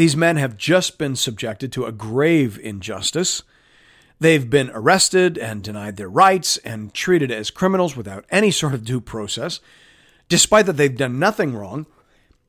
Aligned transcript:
These 0.00 0.16
men 0.16 0.38
have 0.38 0.56
just 0.56 0.96
been 0.96 1.14
subjected 1.14 1.70
to 1.72 1.84
a 1.84 1.92
grave 1.92 2.58
injustice. 2.58 3.42
They've 4.18 4.48
been 4.48 4.70
arrested 4.70 5.36
and 5.36 5.62
denied 5.62 5.98
their 5.98 6.08
rights 6.08 6.56
and 6.56 6.94
treated 6.94 7.30
as 7.30 7.50
criminals 7.50 7.98
without 7.98 8.24
any 8.30 8.50
sort 8.50 8.72
of 8.72 8.82
due 8.82 9.02
process, 9.02 9.60
despite 10.26 10.64
that 10.64 10.78
they've 10.78 10.96
done 10.96 11.18
nothing 11.18 11.54
wrong. 11.54 11.84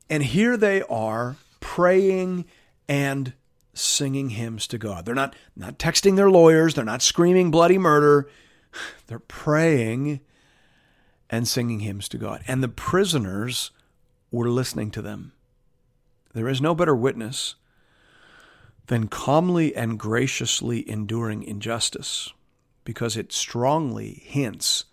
And 0.08 0.22
here 0.22 0.56
they 0.56 0.80
are 0.84 1.36
praying 1.60 2.46
and 2.88 3.34
singing 3.74 4.30
hymns 4.30 4.66
to 4.68 4.78
God. 4.78 5.04
They're 5.04 5.14
not, 5.14 5.36
not 5.54 5.78
texting 5.78 6.16
their 6.16 6.30
lawyers, 6.30 6.72
they're 6.72 6.86
not 6.86 7.02
screaming 7.02 7.50
bloody 7.50 7.76
murder. 7.76 8.30
They're 9.08 9.18
praying 9.18 10.20
and 11.28 11.46
singing 11.46 11.80
hymns 11.80 12.08
to 12.08 12.16
God. 12.16 12.44
And 12.48 12.62
the 12.62 12.68
prisoners 12.68 13.72
were 14.30 14.48
listening 14.48 14.90
to 14.92 15.02
them. 15.02 15.32
There 16.34 16.48
is 16.48 16.62
no 16.62 16.74
better 16.74 16.96
witness 16.96 17.56
than 18.86 19.08
calmly 19.08 19.76
and 19.76 19.98
graciously 19.98 20.88
enduring 20.88 21.42
injustice 21.42 22.32
because 22.84 23.18
it 23.18 23.32
strongly 23.32 24.22
hints 24.24 24.86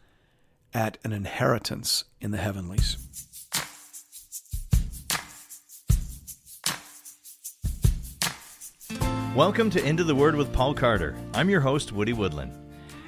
at 0.73 0.97
an 1.05 1.13
inheritance 1.13 2.03
in 2.19 2.31
the 2.31 2.39
heavenlies. 2.39 2.97
Welcome 9.33 9.69
to 9.69 9.81
Into 9.81 10.03
the 10.03 10.15
Word 10.15 10.35
with 10.35 10.51
Paul 10.51 10.73
Carter. 10.73 11.15
I'm 11.33 11.49
your 11.49 11.61
host, 11.61 11.93
Woody 11.93 12.11
Woodland. 12.11 12.51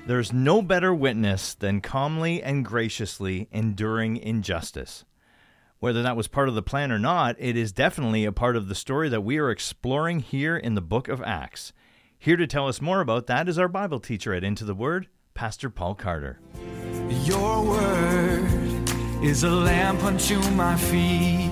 There's 0.07 0.32
no 0.32 0.62
better 0.62 0.95
witness 0.95 1.54
than 1.54 1.82
calmly 1.82 2.41
and 2.41 2.63
graciously 2.63 3.49
enduring 3.52 4.16
injustice. 4.16 5.04
Whether 5.81 6.03
that 6.03 6.16
was 6.16 6.27
part 6.27 6.48
of 6.48 6.53
the 6.53 6.62
plan 6.62 6.91
or 6.91 6.99
not, 6.99 7.35
it 7.40 7.58
is 7.58 7.71
definitely 7.71 8.23
a 8.23 8.31
part 8.31 8.55
of 8.55 8.67
the 8.67 8.76
story 8.76 9.09
that 9.09 9.23
we 9.23 9.40
are 9.40 9.49
exploring 9.49 10.20
here 10.20 10.55
in 10.55 10.76
the 10.76 10.80
book 10.80 11.07
of 11.07 11.23
Acts. 11.23 11.73
Here 12.20 12.38
to 12.38 12.45
tell 12.45 12.67
us 12.67 12.81
more 12.81 13.02
about 13.02 13.26
that 13.26 13.49
is 13.49 13.57
our 13.57 13.68
Bible 13.68 13.99
teacher 13.99 14.32
at 14.32 14.43
Into 14.43 14.63
the 14.63 14.76
Word, 14.76 15.07
Pastor 15.34 15.71
Paul 15.71 15.96
Carter. 15.96 16.40
Your 17.24 17.65
word 17.65 18.91
is 19.24 19.43
a 19.43 19.49
lamp 19.49 20.04
unto 20.04 20.40
my 20.52 20.76
feet. 20.76 21.49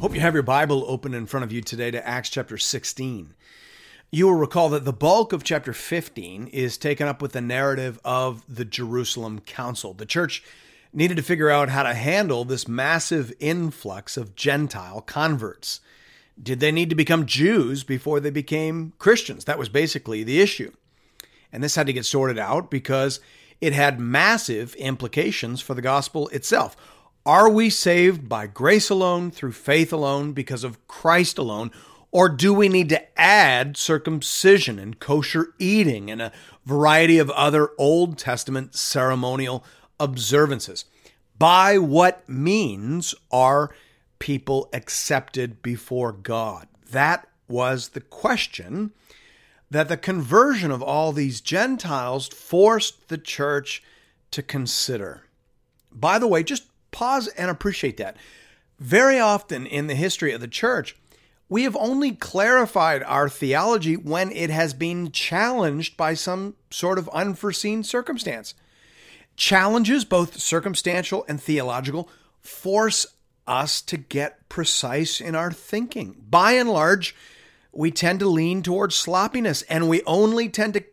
Hope 0.00 0.12
you 0.12 0.20
have 0.20 0.34
your 0.34 0.42
Bible 0.42 0.84
open 0.88 1.14
in 1.14 1.26
front 1.26 1.44
of 1.44 1.52
you 1.52 1.60
today 1.60 1.92
to 1.92 2.04
Acts 2.04 2.30
chapter 2.30 2.58
16. 2.58 3.32
You 4.10 4.26
will 4.26 4.34
recall 4.34 4.68
that 4.70 4.84
the 4.84 4.92
bulk 4.92 5.32
of 5.32 5.44
chapter 5.44 5.72
15 5.72 6.48
is 6.48 6.76
taken 6.76 7.06
up 7.06 7.22
with 7.22 7.30
the 7.30 7.40
narrative 7.40 8.00
of 8.04 8.42
the 8.52 8.64
Jerusalem 8.64 9.38
Council. 9.38 9.94
The 9.94 10.04
church 10.04 10.42
needed 10.94 11.16
to 11.16 11.22
figure 11.22 11.50
out 11.50 11.68
how 11.68 11.82
to 11.82 11.94
handle 11.94 12.44
this 12.44 12.68
massive 12.68 13.32
influx 13.40 14.16
of 14.16 14.36
Gentile 14.36 15.00
converts. 15.00 15.80
Did 16.40 16.60
they 16.60 16.72
need 16.72 16.90
to 16.90 16.96
become 16.96 17.26
Jews 17.26 17.84
before 17.84 18.20
they 18.20 18.30
became 18.30 18.92
Christians? 18.98 19.44
That 19.44 19.58
was 19.58 19.68
basically 19.68 20.24
the 20.24 20.40
issue. 20.40 20.72
And 21.52 21.62
this 21.62 21.76
had 21.76 21.86
to 21.86 21.92
get 21.92 22.06
sorted 22.06 22.38
out 22.38 22.70
because 22.70 23.20
it 23.60 23.72
had 23.72 24.00
massive 24.00 24.74
implications 24.74 25.60
for 25.60 25.74
the 25.74 25.82
gospel 25.82 26.28
itself. 26.28 26.76
Are 27.26 27.48
we 27.48 27.70
saved 27.70 28.28
by 28.28 28.46
grace 28.46 28.90
alone, 28.90 29.30
through 29.30 29.52
faith 29.52 29.92
alone, 29.92 30.32
because 30.32 30.64
of 30.64 30.86
Christ 30.88 31.38
alone? 31.38 31.70
Or 32.10 32.28
do 32.28 32.52
we 32.52 32.68
need 32.68 32.88
to 32.90 33.20
add 33.20 33.76
circumcision 33.76 34.78
and 34.78 35.00
kosher 35.00 35.54
eating 35.58 36.10
and 36.10 36.20
a 36.20 36.32
variety 36.64 37.18
of 37.18 37.30
other 37.30 37.70
Old 37.78 38.18
Testament 38.18 38.74
ceremonial 38.74 39.64
observances. 39.98 40.84
By 41.38 41.78
what 41.78 42.28
means 42.28 43.14
are 43.30 43.74
people 44.18 44.68
accepted 44.72 45.62
before 45.62 46.12
God? 46.12 46.68
That 46.90 47.28
was 47.48 47.90
the 47.90 48.00
question 48.00 48.92
that 49.70 49.88
the 49.88 49.96
conversion 49.96 50.70
of 50.70 50.82
all 50.82 51.12
these 51.12 51.40
Gentiles 51.40 52.28
forced 52.28 53.08
the 53.08 53.18
church 53.18 53.82
to 54.30 54.42
consider. 54.42 55.24
By 55.90 56.18
the 56.18 56.28
way, 56.28 56.42
just 56.42 56.64
pause 56.90 57.28
and 57.28 57.50
appreciate 57.50 57.96
that. 57.96 58.16
Very 58.78 59.18
often 59.18 59.66
in 59.66 59.86
the 59.86 59.94
history 59.94 60.32
of 60.32 60.40
the 60.40 60.48
church, 60.48 60.96
we 61.48 61.64
have 61.64 61.76
only 61.76 62.12
clarified 62.12 63.02
our 63.02 63.28
theology 63.28 63.96
when 63.96 64.30
it 64.32 64.50
has 64.50 64.74
been 64.74 65.12
challenged 65.12 65.96
by 65.96 66.14
some 66.14 66.54
sort 66.70 66.98
of 66.98 67.08
unforeseen 67.10 67.82
circumstance. 67.82 68.54
Challenges, 69.36 70.04
both 70.04 70.38
circumstantial 70.38 71.24
and 71.28 71.40
theological, 71.40 72.08
force 72.40 73.06
us 73.46 73.82
to 73.82 73.96
get 73.96 74.48
precise 74.48 75.20
in 75.20 75.34
our 75.34 75.50
thinking. 75.50 76.16
By 76.28 76.52
and 76.52 76.68
large, 76.68 77.14
we 77.72 77.90
tend 77.90 78.20
to 78.20 78.28
lean 78.28 78.62
towards 78.62 78.94
sloppiness 78.94 79.62
and 79.62 79.88
we 79.88 80.02
only 80.04 80.48
tend 80.48 80.74
to 80.74 80.84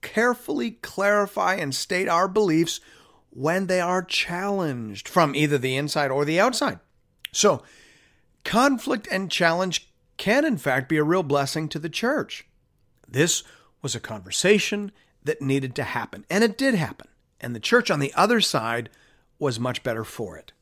carefully 0.00 0.72
clarify 0.82 1.54
and 1.54 1.74
state 1.74 2.08
our 2.08 2.28
beliefs 2.28 2.80
when 3.30 3.66
they 3.66 3.80
are 3.80 4.02
challenged 4.02 5.08
from 5.08 5.34
either 5.34 5.58
the 5.58 5.76
inside 5.76 6.10
or 6.10 6.24
the 6.24 6.40
outside. 6.40 6.80
So, 7.30 7.62
conflict 8.44 9.08
and 9.10 9.30
challenge 9.30 9.88
can, 10.16 10.44
in 10.44 10.58
fact, 10.58 10.88
be 10.88 10.98
a 10.98 11.04
real 11.04 11.22
blessing 11.22 11.68
to 11.70 11.78
the 11.78 11.88
church. 11.88 12.46
This 13.08 13.42
was 13.80 13.94
a 13.94 14.00
conversation 14.00 14.92
that 15.24 15.40
needed 15.40 15.74
to 15.76 15.84
happen, 15.84 16.26
and 16.28 16.42
it 16.44 16.58
did 16.58 16.74
happen 16.74 17.08
and 17.42 17.54
the 17.54 17.60
church 17.60 17.90
on 17.90 18.00
the 18.00 18.12
other 18.14 18.40
side 18.40 18.88
was 19.38 19.58
much 19.58 19.82
better 19.82 20.04
for 20.04 20.36
it. 20.36 20.52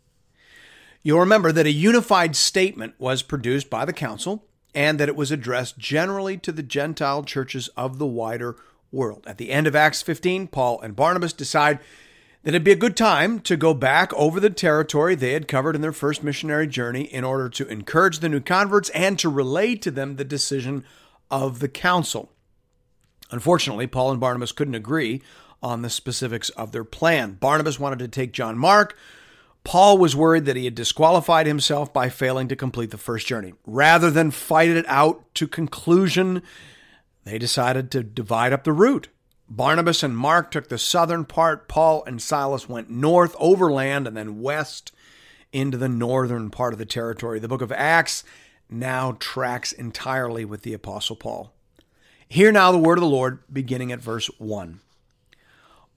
You'll 1.03 1.21
remember 1.21 1.53
that 1.53 1.67
a 1.67 1.73
unified 1.73 2.37
statement 2.37 2.95
was 2.99 3.23
produced 3.23 3.71
by 3.71 3.85
the 3.85 3.93
council 3.93 4.45
and 4.75 4.99
that 5.01 5.09
it 5.09 5.17
was 5.17 5.31
addressed 5.31 5.79
generally 5.79 6.37
to 6.39 6.53
the 6.53 6.63
Gentile 6.63 7.23
churches 7.23 7.69
of 7.77 7.99
the 7.99 8.07
wider 8.07 8.57
world. 8.93 9.25
At 9.27 9.39
the 9.39 9.51
end 9.51 9.67
of 9.67 9.77
Acts 9.77 10.03
15, 10.03 10.49
Paul 10.49 10.81
and 10.81 10.97
Barnabas 10.97 11.33
decide 11.33 11.79
that 12.43 12.51
it'd 12.51 12.65
be 12.65 12.73
a 12.73 12.77
good 12.77 12.97
time 12.97 13.41
to 13.41 13.57
go 13.57 13.75
back 13.75 14.13
over 14.15 14.41
the 14.41 14.51
territory 14.51 15.15
they 15.15 15.33
had 15.33 15.49
covered 15.49 15.75
in 15.75 15.83
their 15.83 15.93
first 15.93 16.23
missionary 16.23 16.67
journey 16.67 17.03
in 17.03 17.25
order 17.25 17.49
to 17.49 17.67
encourage 17.69 18.19
the 18.19 18.29
new 18.29 18.41
converts 18.41 18.89
and 18.91 19.19
to 19.19 19.29
relay 19.29 19.75
to 19.77 19.91
them 19.91 20.17
the 20.17 20.25
decision 20.25 20.85
of 21.31 21.59
the 21.59 21.69
council. 21.69 22.31
Unfortunately, 23.31 23.87
Paul 23.87 24.11
and 24.11 24.21
Barnabas 24.21 24.53
couldn't 24.53 24.75
agree 24.75 25.23
on 25.63 25.83
the 25.83 25.91
specifics 25.91 26.49
of 26.51 26.73
their 26.73 26.85
plan. 26.85 27.33
Barnabas 27.33 27.79
wanted 27.79 27.99
to 28.01 28.09
take 28.09 28.33
John 28.33 28.57
Mark. 28.57 28.97
Paul 29.63 29.99
was 29.99 30.17
worried 30.17 30.47
that 30.47 30.57
he 30.57 30.65
had 30.65 30.75
disqualified 30.75 31.47
himself 31.47 31.93
by 31.93 32.09
failing 32.09 32.49
to 32.49 32.57
complete 32.57 32.91
the 32.91 32.99
first 32.99 33.27
journey. 33.27 33.53
Rather 33.67 34.11
than 34.11 34.31
fight 34.31 34.71
it 34.71 34.87
out 34.89 35.35
to 35.35 35.47
conclusion, 35.47 36.43
they 37.25 37.39
decided 37.39 37.91
to 37.91 38.03
divide 38.03 38.53
up 38.53 38.65
the 38.65 38.73
route. 38.73 39.09
Barnabas 39.49 40.03
and 40.03 40.17
Mark 40.17 40.51
took 40.51 40.69
the 40.69 40.79
southern 40.79 41.25
part, 41.25 41.69
Paul 41.69 42.05
and 42.07 42.23
Silas 42.23 42.69
went 42.69 42.89
north 42.89 43.35
overland 43.39 44.07
and 44.07 44.17
then 44.17 44.41
west 44.41 44.93
into 45.53 45.77
the 45.77 45.89
northern 45.89 46.51
part 46.51 46.73
of 46.73 46.79
the 46.79 46.87
territory. 46.87 47.41
The 47.41 47.49
book 47.49 47.61
of 47.61 47.73
Acts 47.73 48.23
now 48.71 49.17
tracks 49.19 49.73
entirely 49.73 50.45
with 50.45 50.63
the 50.63 50.73
Apostle 50.73 51.17
Paul. 51.17 51.53
Hear 52.29 52.53
now 52.53 52.71
the 52.71 52.79
word 52.79 52.99
of 52.99 53.03
the 53.03 53.09
Lord, 53.09 53.41
beginning 53.53 53.91
at 53.91 54.01
verse 54.01 54.29
1. 54.39 54.79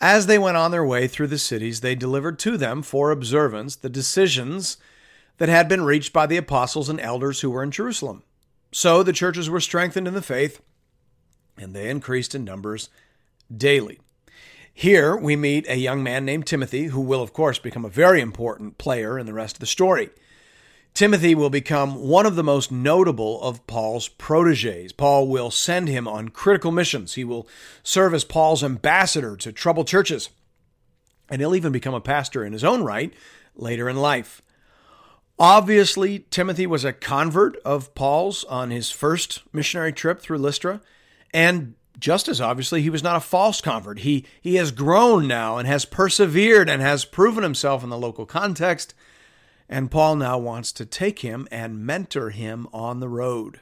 As 0.00 0.26
they 0.26 0.38
went 0.38 0.56
on 0.56 0.70
their 0.70 0.84
way 0.84 1.06
through 1.06 1.28
the 1.28 1.38
cities, 1.38 1.80
they 1.80 1.94
delivered 1.94 2.38
to 2.40 2.56
them 2.56 2.82
for 2.82 3.10
observance 3.10 3.76
the 3.76 3.88
decisions 3.88 4.76
that 5.38 5.48
had 5.48 5.68
been 5.68 5.84
reached 5.84 6.12
by 6.12 6.26
the 6.26 6.36
apostles 6.36 6.88
and 6.88 7.00
elders 7.00 7.40
who 7.40 7.50
were 7.50 7.62
in 7.62 7.70
Jerusalem. 7.70 8.22
So 8.72 9.02
the 9.02 9.12
churches 9.12 9.50
were 9.50 9.60
strengthened 9.60 10.08
in 10.08 10.14
the 10.14 10.22
faith, 10.22 10.60
and 11.56 11.74
they 11.74 11.88
increased 11.88 12.34
in 12.34 12.44
numbers 12.44 12.88
daily. 13.54 14.00
Here 14.74 15.14
we 15.14 15.36
meet 15.36 15.68
a 15.68 15.76
young 15.76 16.02
man 16.02 16.24
named 16.24 16.46
Timothy, 16.46 16.86
who 16.86 17.00
will, 17.00 17.22
of 17.22 17.32
course, 17.32 17.58
become 17.58 17.84
a 17.84 17.90
very 17.90 18.20
important 18.20 18.78
player 18.78 19.18
in 19.18 19.26
the 19.26 19.34
rest 19.34 19.56
of 19.56 19.60
the 19.60 19.66
story. 19.66 20.10
Timothy 20.94 21.34
will 21.34 21.50
become 21.50 21.94
one 21.96 22.26
of 22.26 22.36
the 22.36 22.44
most 22.44 22.70
notable 22.70 23.40
of 23.42 23.66
Paul's 23.66 24.08
proteges. 24.08 24.92
Paul 24.92 25.26
will 25.28 25.50
send 25.50 25.88
him 25.88 26.06
on 26.06 26.28
critical 26.28 26.70
missions. 26.70 27.14
He 27.14 27.24
will 27.24 27.48
serve 27.82 28.12
as 28.12 28.24
Paul's 28.24 28.62
ambassador 28.62 29.36
to 29.36 29.52
troubled 29.52 29.88
churches. 29.88 30.28
And 31.30 31.40
he'll 31.40 31.54
even 31.54 31.72
become 31.72 31.94
a 31.94 32.00
pastor 32.00 32.44
in 32.44 32.52
his 32.52 32.64
own 32.64 32.82
right 32.82 33.12
later 33.56 33.88
in 33.88 33.96
life. 33.96 34.42
Obviously, 35.38 36.20
Timothy 36.30 36.66
was 36.66 36.84
a 36.84 36.92
convert 36.92 37.56
of 37.64 37.94
Paul's 37.94 38.44
on 38.44 38.70
his 38.70 38.90
first 38.90 39.42
missionary 39.52 39.92
trip 39.92 40.20
through 40.20 40.38
Lystra, 40.38 40.80
and 41.32 41.74
just 41.98 42.28
as 42.28 42.40
obviously, 42.40 42.82
he 42.82 42.90
was 42.90 43.02
not 43.02 43.16
a 43.16 43.20
false 43.20 43.60
convert. 43.60 44.00
He, 44.00 44.26
he 44.40 44.56
has 44.56 44.70
grown 44.70 45.26
now 45.26 45.56
and 45.56 45.66
has 45.66 45.84
persevered 45.84 46.68
and 46.68 46.82
has 46.82 47.04
proven 47.04 47.42
himself 47.42 47.82
in 47.82 47.90
the 47.90 47.98
local 47.98 48.26
context. 48.26 48.94
And 49.68 49.90
Paul 49.90 50.16
now 50.16 50.38
wants 50.38 50.72
to 50.72 50.86
take 50.86 51.20
him 51.20 51.48
and 51.50 51.84
mentor 51.86 52.30
him 52.30 52.68
on 52.72 53.00
the 53.00 53.08
road. 53.08 53.60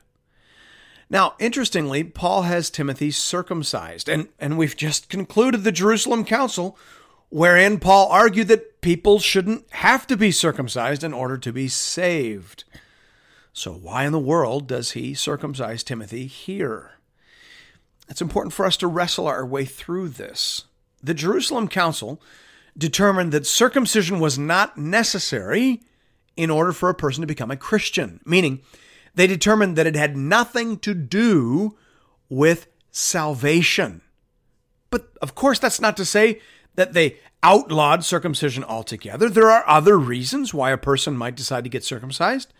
Now, 1.09 1.35
interestingly, 1.41 2.05
Paul 2.05 2.43
has 2.43 2.71
Timothy 2.71 3.11
circumcised, 3.11 4.09
and, 4.09 4.29
and 4.39 4.57
we've 4.57 4.77
just 4.77 5.09
concluded 5.09 5.65
the 5.65 5.73
Jerusalem 5.73 6.25
Council, 6.25 6.79
wherein 7.31 7.81
Paul 7.81 8.09
argued 8.11 8.47
that 8.49 8.81
people 8.81 9.19
shouldn't 9.19 9.65
have 9.71 10.07
to 10.07 10.17
be 10.17 10.31
circumcised 10.31 11.03
in 11.03 11.13
order 11.13 11.37
to 11.37 11.53
be 11.53 11.67
saved. 11.67 12.63
So, 13.53 13.73
why 13.73 14.05
in 14.05 14.13
the 14.13 14.21
world 14.21 14.69
does 14.69 14.93
he 14.93 15.13
circumcise 15.15 15.83
Timothy 15.83 16.27
here? 16.27 16.93
It's 18.09 18.23
important 18.23 18.53
for 18.53 18.65
us 18.65 18.77
to 18.79 18.87
wrestle 18.87 19.27
our 19.27 19.45
way 19.45 19.65
through 19.65 20.11
this. 20.11 20.65
The 21.03 21.15
Jerusalem 21.15 21.67
Council 21.67 22.21
determined 22.79 23.33
that 23.33 23.47
circumcision 23.47 24.21
was 24.21 24.39
not 24.39 24.79
necessary 24.79 25.83
in 26.37 26.51
order 26.51 26.73
for 26.73 26.89
a 26.89 26.95
person 26.95 27.21
to 27.21 27.27
become 27.27 27.51
a 27.51 27.57
Christian, 27.57 28.21
meaning 28.25 28.61
they 29.15 29.27
determined 29.27 29.77
that 29.77 29.87
it 29.87 29.97
had 29.97 30.17
nothing 30.17 30.79
to 30.79 30.95
do 30.95 31.77
with 32.29 32.67
salvation. 32.91 34.03
But 34.91 35.11
of 35.21 35.35
course, 35.35 35.59
that's 35.59 35.81
not 35.81 35.97
to 35.97 36.05
say 36.05 36.41
that 36.75 36.93
they 36.93 37.19
outlawed 37.43 38.05
circumcision 38.05 38.65
altogether. 38.65 39.29
There 39.29 39.51
are 39.51 39.69
other 39.69 39.99
reasons 39.99 40.53
why 40.55 40.71
a 40.71 40.79
person 40.79 41.17
might 41.17 41.37
decide 41.37 41.65
to 41.65 41.71
get 41.71 41.85
circumcised. 41.85 42.53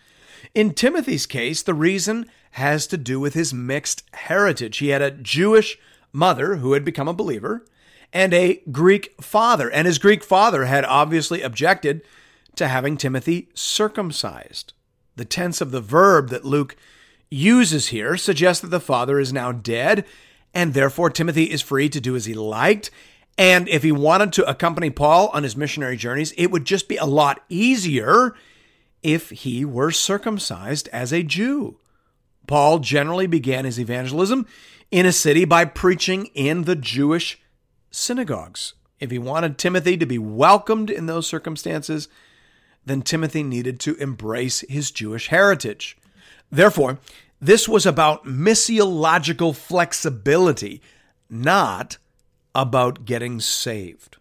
In 0.55 0.73
Timothy's 0.73 1.25
case, 1.25 1.61
the 1.61 1.73
reason 1.73 2.29
has 2.51 2.87
to 2.87 2.97
do 2.97 3.19
with 3.19 3.33
his 3.33 3.53
mixed 3.53 4.03
heritage. 4.13 4.79
He 4.79 4.89
had 4.89 5.01
a 5.01 5.11
Jewish 5.11 5.77
mother 6.11 6.57
who 6.57 6.73
had 6.73 6.83
become 6.83 7.07
a 7.07 7.13
believer 7.13 7.65
and 8.11 8.33
a 8.33 8.61
Greek 8.71 9.13
father. 9.21 9.69
And 9.69 9.87
his 9.87 9.99
Greek 9.99 10.23
father 10.23 10.65
had 10.65 10.83
obviously 10.83 11.41
objected 11.41 12.01
to 12.55 12.67
having 12.67 12.97
Timothy 12.97 13.49
circumcised. 13.53 14.73
The 15.15 15.25
tense 15.25 15.61
of 15.61 15.71
the 15.71 15.81
verb 15.81 16.29
that 16.29 16.45
Luke 16.45 16.75
uses 17.29 17.87
here 17.87 18.17
suggests 18.17 18.61
that 18.61 18.69
the 18.69 18.79
father 18.79 19.19
is 19.19 19.31
now 19.31 19.51
dead, 19.51 20.05
and 20.53 20.73
therefore 20.73 21.09
Timothy 21.09 21.45
is 21.45 21.61
free 21.61 21.89
to 21.89 22.01
do 22.01 22.15
as 22.15 22.25
he 22.25 22.33
liked. 22.33 22.91
And 23.37 23.67
if 23.69 23.83
he 23.83 23.91
wanted 23.91 24.33
to 24.33 24.49
accompany 24.49 24.89
Paul 24.89 25.29
on 25.33 25.43
his 25.43 25.55
missionary 25.55 25.97
journeys, 25.97 26.33
it 26.33 26.51
would 26.51 26.65
just 26.65 26.87
be 26.87 26.97
a 26.97 27.05
lot 27.05 27.43
easier 27.49 28.35
if 29.01 29.29
he 29.29 29.65
were 29.65 29.91
circumcised 29.91 30.89
as 30.89 31.11
a 31.11 31.23
Jew. 31.23 31.77
Paul 32.47 32.79
generally 32.79 33.27
began 33.27 33.65
his 33.65 33.79
evangelism 33.79 34.45
in 34.91 35.05
a 35.05 35.13
city 35.13 35.45
by 35.45 35.65
preaching 35.65 36.25
in 36.33 36.63
the 36.63 36.75
Jewish 36.75 37.39
synagogues. 37.91 38.73
If 38.99 39.09
he 39.09 39.17
wanted 39.17 39.57
Timothy 39.57 39.97
to 39.97 40.05
be 40.05 40.17
welcomed 40.17 40.89
in 40.89 41.05
those 41.05 41.25
circumstances, 41.25 42.07
then 42.85 43.01
Timothy 43.01 43.43
needed 43.43 43.79
to 43.81 43.95
embrace 43.95 44.61
his 44.67 44.91
Jewish 44.91 45.27
heritage. 45.27 45.97
Therefore, 46.51 46.99
this 47.39 47.67
was 47.67 47.85
about 47.85 48.25
missiological 48.25 49.55
flexibility, 49.55 50.81
not 51.29 51.97
about 52.53 53.05
getting 53.05 53.39
saved. 53.39 54.17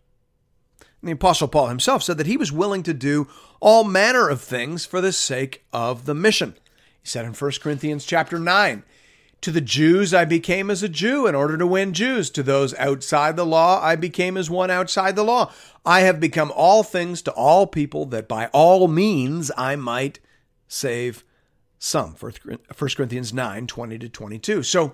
The 1.02 1.12
Apostle 1.12 1.48
Paul 1.48 1.68
himself 1.68 2.02
said 2.02 2.18
that 2.18 2.26
he 2.26 2.36
was 2.36 2.52
willing 2.52 2.82
to 2.82 2.94
do 2.94 3.26
all 3.60 3.84
manner 3.84 4.28
of 4.28 4.40
things 4.40 4.84
for 4.84 5.00
the 5.00 5.12
sake 5.12 5.64
of 5.72 6.04
the 6.04 6.14
mission. 6.14 6.54
He 7.02 7.08
said 7.08 7.24
in 7.24 7.32
1 7.32 7.52
Corinthians 7.62 8.04
chapter 8.04 8.38
9, 8.38 8.82
to 9.40 9.50
the 9.50 9.60
Jews 9.60 10.12
I 10.12 10.24
became 10.24 10.70
as 10.70 10.82
a 10.82 10.88
Jew 10.88 11.26
in 11.26 11.34
order 11.34 11.56
to 11.56 11.66
win 11.66 11.92
Jews. 11.92 12.30
To 12.30 12.42
those 12.42 12.74
outside 12.74 13.36
the 13.36 13.46
law 13.46 13.82
I 13.82 13.96
became 13.96 14.36
as 14.36 14.50
one 14.50 14.70
outside 14.70 15.16
the 15.16 15.24
law. 15.24 15.52
I 15.84 16.00
have 16.00 16.20
become 16.20 16.52
all 16.54 16.82
things 16.82 17.22
to 17.22 17.32
all 17.32 17.66
people 17.66 18.06
that 18.06 18.28
by 18.28 18.46
all 18.48 18.88
means 18.88 19.50
I 19.56 19.76
might 19.76 20.20
save 20.68 21.24
some. 21.78 22.14
1 22.14 22.32
Corinthians 22.96 23.32
9 23.32 23.66
20 23.66 23.98
to 23.98 24.08
22. 24.08 24.62
So 24.62 24.92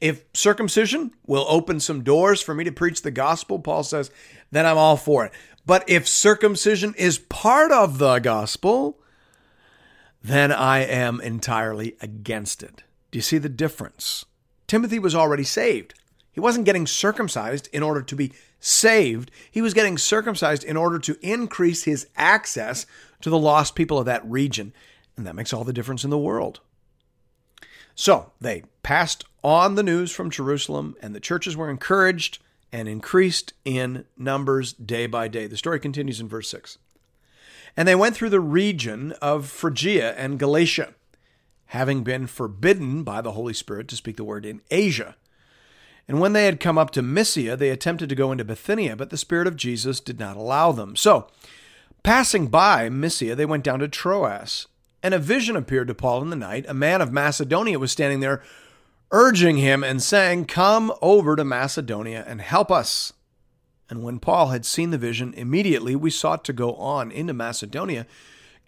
if 0.00 0.24
circumcision 0.32 1.12
will 1.26 1.46
open 1.48 1.80
some 1.80 2.04
doors 2.04 2.40
for 2.40 2.54
me 2.54 2.64
to 2.64 2.72
preach 2.72 3.02
the 3.02 3.10
gospel, 3.10 3.58
Paul 3.58 3.82
says, 3.82 4.10
then 4.50 4.64
I'm 4.64 4.78
all 4.78 4.96
for 4.96 5.24
it. 5.24 5.32
But 5.66 5.88
if 5.88 6.06
circumcision 6.06 6.94
is 6.96 7.18
part 7.18 7.72
of 7.72 7.98
the 7.98 8.18
gospel, 8.20 9.00
then 10.22 10.52
I 10.52 10.80
am 10.80 11.20
entirely 11.20 11.96
against 12.00 12.62
it. 12.62 12.84
Do 13.10 13.18
you 13.18 13.22
see 13.22 13.38
the 13.38 13.48
difference? 13.48 14.24
Timothy 14.66 14.98
was 14.98 15.14
already 15.14 15.44
saved. 15.44 15.94
He 16.30 16.40
wasn't 16.40 16.66
getting 16.66 16.86
circumcised 16.86 17.68
in 17.72 17.82
order 17.82 18.02
to 18.02 18.14
be 18.14 18.32
saved. 18.60 19.30
He 19.50 19.62
was 19.62 19.74
getting 19.74 19.98
circumcised 19.98 20.62
in 20.62 20.76
order 20.76 20.98
to 21.00 21.18
increase 21.20 21.84
his 21.84 22.06
access 22.16 22.86
to 23.22 23.30
the 23.30 23.38
lost 23.38 23.74
people 23.74 23.98
of 23.98 24.06
that 24.06 24.24
region. 24.28 24.72
And 25.16 25.26
that 25.26 25.34
makes 25.34 25.52
all 25.52 25.64
the 25.64 25.72
difference 25.72 26.04
in 26.04 26.10
the 26.10 26.18
world. 26.18 26.60
So 27.94 28.32
they 28.40 28.62
passed 28.82 29.24
on 29.42 29.74
the 29.74 29.82
news 29.82 30.12
from 30.12 30.30
Jerusalem, 30.30 30.94
and 31.02 31.14
the 31.14 31.20
churches 31.20 31.56
were 31.56 31.70
encouraged 31.70 32.38
and 32.70 32.88
increased 32.88 33.54
in 33.64 34.04
numbers 34.16 34.72
day 34.74 35.06
by 35.06 35.26
day. 35.26 35.46
The 35.46 35.56
story 35.56 35.80
continues 35.80 36.20
in 36.20 36.28
verse 36.28 36.48
6. 36.50 36.78
And 37.76 37.88
they 37.88 37.94
went 37.94 38.14
through 38.14 38.30
the 38.30 38.40
region 38.40 39.12
of 39.22 39.48
Phrygia 39.48 40.14
and 40.16 40.38
Galatia, 40.38 40.94
having 41.68 42.02
been 42.02 42.26
forbidden 42.26 43.02
by 43.02 43.20
the 43.20 43.32
Holy 43.32 43.52
Spirit 43.52 43.88
to 43.88 43.96
speak 43.96 44.16
the 44.16 44.24
word 44.24 44.46
in 44.46 44.60
Asia. 44.70 45.16
And 46.08 46.20
when 46.20 46.32
they 46.32 46.46
had 46.46 46.60
come 46.60 46.78
up 46.78 46.90
to 46.92 47.02
Mysia, 47.02 47.56
they 47.56 47.68
attempted 47.68 48.08
to 48.08 48.14
go 48.14 48.32
into 48.32 48.44
Bithynia, 48.44 48.96
but 48.96 49.10
the 49.10 49.18
Spirit 49.18 49.46
of 49.46 49.56
Jesus 49.56 50.00
did 50.00 50.18
not 50.18 50.36
allow 50.36 50.72
them. 50.72 50.96
So, 50.96 51.28
passing 52.02 52.46
by 52.46 52.88
Mysia, 52.88 53.34
they 53.34 53.44
went 53.44 53.64
down 53.64 53.80
to 53.80 53.88
Troas. 53.88 54.66
And 55.02 55.12
a 55.12 55.18
vision 55.18 55.56
appeared 55.56 55.88
to 55.88 55.94
Paul 55.94 56.22
in 56.22 56.30
the 56.30 56.36
night. 56.36 56.64
A 56.68 56.74
man 56.74 57.02
of 57.02 57.12
Macedonia 57.12 57.78
was 57.78 57.92
standing 57.92 58.20
there, 58.20 58.42
urging 59.10 59.58
him 59.58 59.84
and 59.84 60.02
saying, 60.02 60.46
Come 60.46 60.92
over 61.02 61.36
to 61.36 61.44
Macedonia 61.44 62.24
and 62.26 62.40
help 62.40 62.70
us. 62.70 63.12
And 63.90 64.02
when 64.02 64.18
Paul 64.18 64.48
had 64.48 64.64
seen 64.64 64.90
the 64.90 64.98
vision, 64.98 65.34
immediately 65.34 65.94
we 65.94 66.10
sought 66.10 66.44
to 66.46 66.52
go 66.52 66.74
on 66.74 67.10
into 67.10 67.32
Macedonia, 67.32 68.06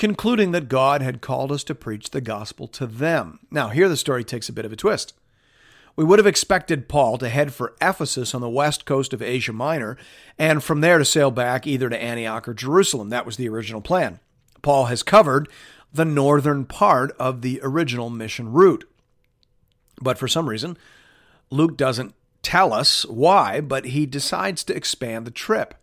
concluding 0.01 0.53
that 0.53 0.71
God 0.71 1.03
had 1.03 1.21
called 1.21 1.53
us 1.53 1.63
to 1.63 1.75
preach 1.75 2.09
the 2.09 2.23
gospel 2.23 2.67
to 2.69 2.87
them. 2.87 3.39
Now, 3.51 3.69
here 3.69 3.87
the 3.87 3.99
story 3.99 4.25
takes 4.25 4.49
a 4.49 4.53
bit 4.53 4.65
of 4.65 4.73
a 4.73 4.77
twist. 4.77 5.13
We 5.95 6.05
would 6.05 6.19
have 6.19 6.27
expected 6.27 6.89
Paul 6.89 7.19
to 7.19 7.29
head 7.29 7.53
for 7.53 7.75
Ephesus 7.83 8.35
on 8.35 8.41
the 8.41 8.49
west 8.49 8.87
coast 8.87 9.13
of 9.13 9.21
Asia 9.21 9.53
Minor, 9.53 9.99
and 10.39 10.65
from 10.65 10.81
there 10.81 10.97
to 10.97 11.05
sail 11.05 11.31
back 11.31 11.67
either 11.67 11.91
to 11.91 12.03
Antioch 12.03 12.49
or 12.49 12.55
Jerusalem. 12.55 13.11
That 13.11 13.27
was 13.27 13.37
the 13.37 13.51
original 13.51 13.83
plan. 13.83 14.21
Paul 14.63 14.87
has 14.87 15.03
covered 15.03 15.51
the 15.93 16.07
northern 16.07 16.65
part 16.65 17.15
of 17.19 17.43
the 17.43 17.61
original 17.63 18.09
mission 18.09 18.51
route. 18.51 18.89
But 20.01 20.17
for 20.17 20.29
some 20.29 20.49
reason, 20.49 20.79
Luke 21.51 21.77
doesn't 21.77 22.15
tell 22.41 22.73
us 22.73 23.05
why, 23.05 23.61
but 23.61 23.85
he 23.85 24.07
decides 24.07 24.65
to 24.65 24.75
expand 24.75 25.27
the 25.27 25.31
trip. 25.31 25.75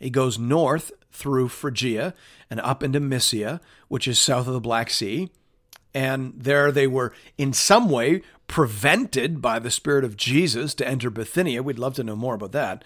He 0.00 0.08
goes 0.08 0.38
north 0.38 0.90
through 1.10 1.48
Phrygia 1.48 2.14
and 2.50 2.60
up 2.60 2.82
into 2.82 3.00
Mysia, 3.00 3.60
which 3.88 4.06
is 4.06 4.18
south 4.18 4.46
of 4.46 4.54
the 4.54 4.60
Black 4.60 4.90
Sea. 4.90 5.30
And 5.94 6.34
there 6.36 6.70
they 6.70 6.86
were, 6.86 7.12
in 7.36 7.52
some 7.52 7.88
way, 7.88 8.22
prevented 8.46 9.40
by 9.42 9.58
the 9.58 9.70
Spirit 9.70 10.04
of 10.04 10.16
Jesus 10.16 10.74
to 10.74 10.86
enter 10.86 11.10
Bithynia. 11.10 11.62
We'd 11.62 11.78
love 11.78 11.94
to 11.94 12.04
know 12.04 12.16
more 12.16 12.34
about 12.34 12.52
that. 12.52 12.84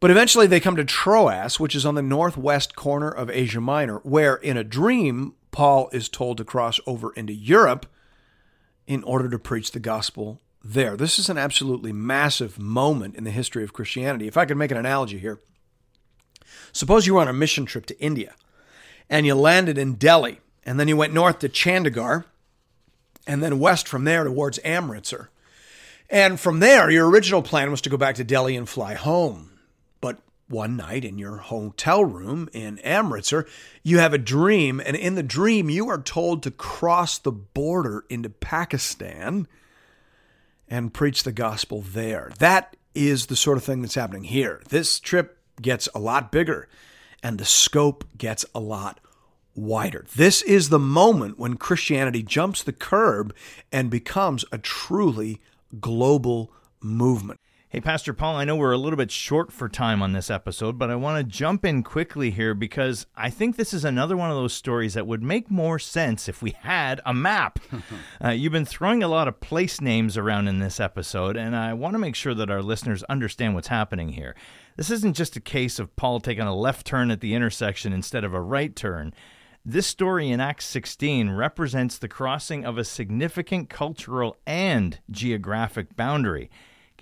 But 0.00 0.10
eventually 0.10 0.46
they 0.46 0.60
come 0.60 0.76
to 0.76 0.84
Troas, 0.84 1.58
which 1.58 1.74
is 1.74 1.86
on 1.86 1.94
the 1.94 2.02
northwest 2.02 2.76
corner 2.76 3.08
of 3.08 3.30
Asia 3.30 3.60
Minor, 3.60 3.98
where 3.98 4.36
in 4.36 4.56
a 4.56 4.64
dream, 4.64 5.34
Paul 5.50 5.88
is 5.92 6.08
told 6.08 6.36
to 6.38 6.44
cross 6.44 6.78
over 6.86 7.12
into 7.14 7.32
Europe 7.32 7.86
in 8.86 9.02
order 9.04 9.30
to 9.30 9.38
preach 9.38 9.70
the 9.70 9.80
gospel 9.80 10.42
there. 10.62 10.96
This 10.96 11.18
is 11.18 11.28
an 11.28 11.38
absolutely 11.38 11.92
massive 11.92 12.58
moment 12.58 13.16
in 13.16 13.24
the 13.24 13.30
history 13.30 13.64
of 13.64 13.72
Christianity. 13.72 14.26
If 14.26 14.36
I 14.36 14.44
could 14.44 14.56
make 14.56 14.70
an 14.70 14.76
analogy 14.76 15.18
here, 15.18 15.40
suppose 16.72 17.06
you 17.06 17.14
were 17.14 17.20
on 17.20 17.28
a 17.28 17.32
mission 17.32 17.66
trip 17.66 17.86
to 17.86 18.00
India 18.00 18.34
and 19.08 19.26
you 19.26 19.34
landed 19.34 19.78
in 19.78 19.94
Delhi, 19.94 20.40
and 20.64 20.80
then 20.80 20.88
you 20.88 20.96
went 20.96 21.12
north 21.12 21.40
to 21.40 21.48
Chandigarh, 21.48 22.24
and 23.26 23.42
then 23.42 23.58
west 23.58 23.86
from 23.88 24.04
there 24.04 24.24
towards 24.24 24.58
Amritsar. 24.64 25.30
And 26.10 26.38
from 26.38 26.60
there, 26.60 26.90
your 26.90 27.08
original 27.08 27.42
plan 27.42 27.70
was 27.70 27.80
to 27.82 27.90
go 27.90 27.96
back 27.96 28.16
to 28.16 28.24
Delhi 28.24 28.56
and 28.56 28.68
fly 28.68 28.94
home. 28.94 29.58
But 30.00 30.18
one 30.48 30.76
night 30.76 31.04
in 31.04 31.18
your 31.18 31.38
hotel 31.38 32.04
room 32.04 32.48
in 32.52 32.78
Amritsar, 32.80 33.46
you 33.82 33.98
have 33.98 34.12
a 34.12 34.18
dream, 34.18 34.80
and 34.80 34.96
in 34.96 35.14
the 35.14 35.22
dream, 35.22 35.70
you 35.70 35.88
are 35.88 36.00
told 36.00 36.42
to 36.42 36.50
cross 36.50 37.18
the 37.18 37.32
border 37.32 38.04
into 38.08 38.28
Pakistan 38.28 39.48
and 40.68 40.94
preach 40.94 41.22
the 41.22 41.32
gospel 41.32 41.82
there. 41.82 42.32
That 42.38 42.76
is 42.94 43.26
the 43.26 43.36
sort 43.36 43.58
of 43.58 43.64
thing 43.64 43.82
that's 43.82 43.94
happening 43.94 44.24
here. 44.24 44.62
This 44.68 45.00
trip 45.00 45.38
gets 45.60 45.88
a 45.94 45.98
lot 45.98 46.32
bigger 46.32 46.68
and 47.22 47.38
the 47.38 47.44
scope 47.44 48.04
gets 48.16 48.44
a 48.54 48.60
lot 48.60 49.00
wider. 49.54 50.04
This 50.14 50.42
is 50.42 50.68
the 50.68 50.78
moment 50.78 51.38
when 51.38 51.56
Christianity 51.56 52.22
jumps 52.22 52.62
the 52.62 52.72
curb 52.72 53.34
and 53.72 53.90
becomes 53.90 54.44
a 54.52 54.58
truly 54.58 55.40
global 55.80 56.52
movement. 56.80 57.40
Hey, 57.74 57.80
Pastor 57.80 58.12
Paul, 58.12 58.36
I 58.36 58.44
know 58.44 58.54
we're 58.54 58.70
a 58.70 58.78
little 58.78 58.96
bit 58.96 59.10
short 59.10 59.50
for 59.50 59.68
time 59.68 60.00
on 60.00 60.12
this 60.12 60.30
episode, 60.30 60.78
but 60.78 60.92
I 60.92 60.94
want 60.94 61.18
to 61.18 61.24
jump 61.24 61.64
in 61.64 61.82
quickly 61.82 62.30
here 62.30 62.54
because 62.54 63.04
I 63.16 63.30
think 63.30 63.56
this 63.56 63.74
is 63.74 63.84
another 63.84 64.16
one 64.16 64.30
of 64.30 64.36
those 64.36 64.52
stories 64.52 64.94
that 64.94 65.08
would 65.08 65.24
make 65.24 65.50
more 65.50 65.80
sense 65.80 66.28
if 66.28 66.40
we 66.40 66.52
had 66.60 67.00
a 67.04 67.12
map. 67.12 67.58
uh, 68.24 68.28
you've 68.28 68.52
been 68.52 68.64
throwing 68.64 69.02
a 69.02 69.08
lot 69.08 69.26
of 69.26 69.40
place 69.40 69.80
names 69.80 70.16
around 70.16 70.46
in 70.46 70.60
this 70.60 70.78
episode, 70.78 71.36
and 71.36 71.56
I 71.56 71.74
want 71.74 71.94
to 71.94 71.98
make 71.98 72.14
sure 72.14 72.32
that 72.32 72.48
our 72.48 72.62
listeners 72.62 73.02
understand 73.08 73.56
what's 73.56 73.66
happening 73.66 74.10
here. 74.10 74.36
This 74.76 74.92
isn't 74.92 75.16
just 75.16 75.34
a 75.34 75.40
case 75.40 75.80
of 75.80 75.96
Paul 75.96 76.20
taking 76.20 76.46
a 76.46 76.54
left 76.54 76.86
turn 76.86 77.10
at 77.10 77.20
the 77.20 77.34
intersection 77.34 77.92
instead 77.92 78.22
of 78.22 78.34
a 78.34 78.40
right 78.40 78.76
turn. 78.76 79.12
This 79.64 79.88
story 79.88 80.30
in 80.30 80.38
Acts 80.38 80.66
16 80.66 81.30
represents 81.30 81.98
the 81.98 82.06
crossing 82.06 82.64
of 82.64 82.78
a 82.78 82.84
significant 82.84 83.68
cultural 83.68 84.36
and 84.46 85.00
geographic 85.10 85.96
boundary. 85.96 86.50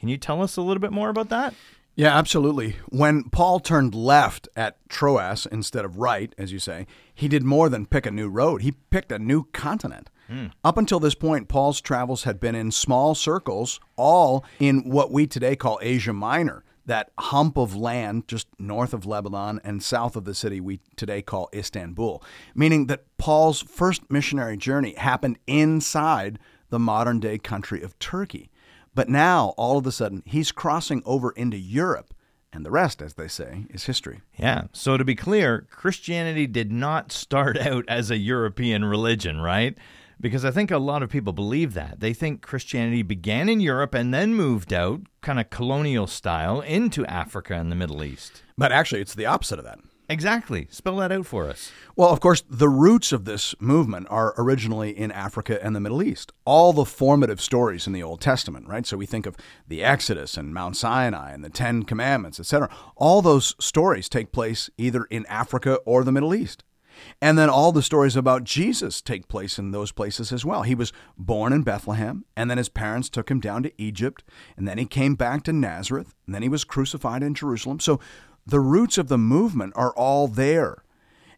Can 0.03 0.09
you 0.09 0.17
tell 0.17 0.43
us 0.43 0.57
a 0.57 0.63
little 0.63 0.81
bit 0.81 0.91
more 0.91 1.11
about 1.11 1.29
that? 1.29 1.55
Yeah, 1.95 2.19
absolutely. 2.19 2.75
When 2.89 3.31
Paul 3.31 3.61
turned 3.61 3.95
left 3.95 4.49
at 4.57 4.77
Troas 4.89 5.47
instead 5.47 5.85
of 5.85 5.99
right, 5.99 6.35
as 6.37 6.51
you 6.51 6.59
say, 6.59 6.89
he 7.15 7.29
did 7.29 7.45
more 7.45 7.69
than 7.69 7.87
pick 7.87 8.05
a 8.05 8.11
new 8.11 8.29
road. 8.29 8.63
He 8.63 8.73
picked 8.73 9.13
a 9.13 9.21
new 9.21 9.45
continent. 9.53 10.11
Mm. 10.29 10.51
Up 10.65 10.77
until 10.77 10.99
this 10.99 11.15
point, 11.15 11.47
Paul's 11.47 11.81
travels 11.81 12.25
had 12.25 12.41
been 12.41 12.57
in 12.57 12.73
small 12.73 13.15
circles, 13.15 13.79
all 13.95 14.45
in 14.59 14.91
what 14.91 15.13
we 15.13 15.29
today 15.29 15.55
call 15.55 15.79
Asia 15.81 16.13
Minor, 16.13 16.65
that 16.85 17.13
hump 17.17 17.57
of 17.57 17.77
land 17.77 18.27
just 18.27 18.49
north 18.59 18.93
of 18.93 19.07
Lebanon 19.07 19.61
and 19.63 19.85
south 19.85 20.17
of 20.17 20.25
the 20.25 20.35
city 20.35 20.61
we 20.61 20.81
today 20.97 21.23
call 21.23 21.49
Istanbul, 21.55 22.25
meaning 22.57 22.89
that 22.89 23.05
Paul's 23.19 23.63
first 23.63 24.11
missionary 24.11 24.57
journey 24.57 24.95
happened 24.97 25.39
inside 25.47 26.41
the 26.71 26.81
modern 26.81 27.21
day 27.21 27.39
country 27.39 27.83
of 27.83 27.97
Turkey. 28.01 28.51
But 28.95 29.09
now, 29.09 29.55
all 29.57 29.79
of 29.79 29.87
a 29.87 29.93
sudden, 29.93 30.23
he's 30.27 30.53
crossing 30.53 31.03
over 31.05 31.31
into 31.33 31.57
Europe. 31.57 32.15
And 32.53 32.67
the 32.67 32.71
rest, 32.71 33.01
as 33.01 33.15
they 33.15 33.29
say, 33.29 33.65
is 33.71 33.85
history. 33.85 34.21
Yeah. 34.37 34.65
So 34.73 34.99
to 34.99 35.05
be 35.05 35.15
clear, 35.15 35.67
Christianity 35.71 36.47
did 36.47 36.71
not 36.71 37.11
start 37.11 37.57
out 37.67 37.85
as 37.89 38.11
a 38.11 38.19
European 38.19 38.85
religion, 38.85 39.41
right? 39.41 39.77
Because 40.21 40.45
I 40.45 40.51
think 40.51 40.71
a 40.71 40.79
lot 40.79 41.03
of 41.03 41.09
people 41.09 41.33
believe 41.33 41.75
that. 41.75 42.01
They 42.01 42.13
think 42.13 42.43
Christianity 42.43 43.03
began 43.03 43.49
in 43.49 43.61
Europe 43.61 43.95
and 43.95 44.13
then 44.13 44.35
moved 44.35 44.73
out, 44.73 45.01
kind 45.23 45.41
of 45.41 45.51
colonial 45.51 46.07
style, 46.07 46.61
into 46.61 47.07
Africa 47.07 47.55
and 47.55 47.73
the 47.73 47.77
Middle 47.77 48.05
East. 48.05 48.43
But 48.57 48.71
actually, 48.71 49.01
it's 49.01 49.15
the 49.15 49.27
opposite 49.27 49.59
of 49.59 49.65
that. 49.65 49.81
Exactly. 50.13 50.67
Spell 50.71 50.97
that 50.97 51.11
out 51.11 51.25
for 51.25 51.49
us. 51.49 51.73
Well, 51.97 52.11
of 52.11 52.21
course, 52.21 52.43
the 52.47 52.69
roots 52.69 53.13
of 53.13 53.25
this 53.25 53.55
movement 53.59 54.09
are 54.11 54.35
originally 54.37 54.91
in 54.91 55.11
Africa 55.11 55.59
and 55.65 55.75
the 55.75 55.81
Middle 55.81 56.03
East. 56.03 56.33
All 56.45 56.75
the 56.75 56.85
formative 56.85 57.41
stories 57.41 57.87
in 57.87 57.95
the 57.95 58.03
Old 58.03 58.21
Testament, 58.21 58.69
right? 58.69 58.85
So 58.85 58.99
we 58.99 59.07
think 59.07 59.25
of 59.25 59.39
the 59.67 59.83
Exodus 59.83 60.37
and 60.37 60.53
Mount 60.53 60.77
Sinai 60.77 61.33
and 61.33 61.43
the 61.43 61.49
Ten 61.49 61.85
Commandments, 61.85 62.39
etc. 62.39 62.69
All 62.95 63.23
those 63.23 63.57
stories 63.59 64.11
take 64.11 64.33
place 64.33 64.69
either 64.77 65.05
in 65.05 65.25
Africa 65.27 65.77
or 65.87 66.05
the 66.05 66.13
Middle 66.13 66.35
East. 66.35 66.63
And 67.23 67.39
then 67.39 67.49
all 67.49 67.73
the 67.73 67.83
stories 67.83 68.15
about 68.15 68.45
Jesus 68.45 69.01
take 69.01 69.27
place 69.27 69.59
in 69.59 69.71
those 69.71 69.93
places 69.93 70.31
as 70.31 70.45
well. 70.45 70.63
He 70.63 70.75
was 70.75 70.93
born 71.17 71.55
in 71.55 71.63
Bethlehem, 71.63 72.27
and 72.37 72.51
then 72.51 72.59
his 72.59 72.69
parents 72.69 73.09
took 73.09 73.31
him 73.31 73.41
down 73.41 73.63
to 73.63 73.73
Egypt, 73.79 74.23
and 74.59 74.69
then 74.69 74.77
he 74.77 74.85
came 74.85 75.15
back 75.15 75.43
to 75.45 75.55
Nazareth, 75.55 76.15
and 76.27 76.35
then 76.35 76.43
he 76.43 76.51
was 76.51 76.65
crucified 76.65 77.23
in 77.23 77.35
Jerusalem. 77.35 77.81
So 77.81 77.99
the 78.47 78.61
roots 78.61 78.99
of 78.99 79.09
the 79.09 79.19
movement 79.19 79.73
are 79.77 79.93
all 79.93 80.29
there. 80.29 80.83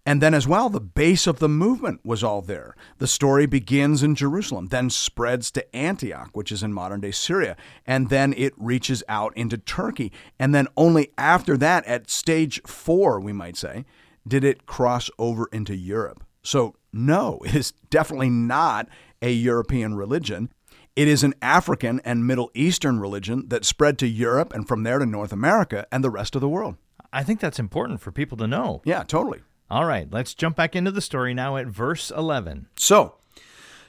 And 0.06 0.20
then, 0.20 0.34
as 0.34 0.46
well, 0.46 0.68
the 0.68 0.80
base 0.80 1.26
of 1.26 1.38
the 1.38 1.48
movement 1.48 2.00
was 2.04 2.22
all 2.22 2.42
there. 2.42 2.76
The 2.98 3.06
story 3.06 3.46
begins 3.46 4.02
in 4.02 4.14
Jerusalem, 4.14 4.66
then 4.66 4.90
spreads 4.90 5.50
to 5.52 5.76
Antioch, 5.76 6.28
which 6.34 6.52
is 6.52 6.62
in 6.62 6.74
modern 6.74 7.00
day 7.00 7.10
Syria, 7.10 7.56
and 7.86 8.10
then 8.10 8.34
it 8.36 8.52
reaches 8.58 9.02
out 9.08 9.34
into 9.34 9.56
Turkey. 9.56 10.12
And 10.38 10.54
then, 10.54 10.68
only 10.76 11.12
after 11.16 11.56
that, 11.56 11.86
at 11.86 12.10
stage 12.10 12.60
four, 12.66 13.18
we 13.18 13.32
might 13.32 13.56
say, 13.56 13.86
did 14.28 14.44
it 14.44 14.66
cross 14.66 15.08
over 15.18 15.48
into 15.52 15.74
Europe. 15.74 16.22
So, 16.42 16.74
no, 16.92 17.40
it 17.44 17.54
is 17.54 17.72
definitely 17.88 18.30
not 18.30 18.88
a 19.22 19.32
European 19.32 19.94
religion. 19.94 20.50
It 20.96 21.08
is 21.08 21.24
an 21.24 21.34
African 21.40 22.00
and 22.04 22.26
Middle 22.26 22.50
Eastern 22.54 23.00
religion 23.00 23.48
that 23.48 23.64
spread 23.64 23.98
to 23.98 24.06
Europe 24.06 24.52
and 24.52 24.68
from 24.68 24.82
there 24.82 24.98
to 24.98 25.06
North 25.06 25.32
America 25.32 25.86
and 25.90 26.04
the 26.04 26.10
rest 26.10 26.34
of 26.34 26.42
the 26.42 26.48
world. 26.48 26.76
I 27.14 27.22
think 27.22 27.40
that's 27.40 27.60
important 27.60 28.00
for 28.00 28.10
people 28.10 28.36
to 28.38 28.46
know. 28.46 28.82
Yeah, 28.84 29.04
totally. 29.04 29.40
All 29.70 29.86
right, 29.86 30.08
let's 30.10 30.34
jump 30.34 30.56
back 30.56 30.76
into 30.76 30.90
the 30.90 31.00
story 31.00 31.32
now 31.32 31.56
at 31.56 31.66
verse 31.68 32.10
11. 32.10 32.66
So, 32.76 33.14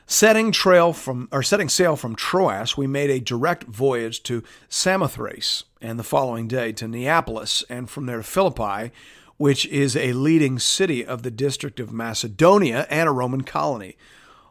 setting 0.06 0.52
trail 0.52 0.94
from 0.94 1.28
or 1.32 1.44
setting 1.44 1.68
sail 1.68 1.96
from 1.96 2.16
Troas, 2.16 2.78
we 2.78 2.88
made 2.88 3.10
a 3.10 3.20
direct 3.20 3.64
voyage 3.64 4.24
to 4.24 4.44
Samothrace 4.70 5.64
and 5.82 6.00
the 6.00 6.04
following 6.04 6.48
day 6.48 6.72
to 6.74 6.88
Neapolis 6.88 7.64
and 7.68 7.90
from 7.90 8.06
there 8.06 8.18
to 8.18 8.24
Philippi, 8.24 8.92
which 9.38 9.66
is 9.66 9.98
a 9.98 10.14
leading 10.14 10.60
city 10.60 11.06
of 11.06 11.24
the 11.24 11.32
district 11.32 11.80
of 11.80 11.92
Macedonia 11.92 12.86
and 12.90 13.10
a 13.10 13.12
Roman 13.12 13.42
colony. 13.42 13.98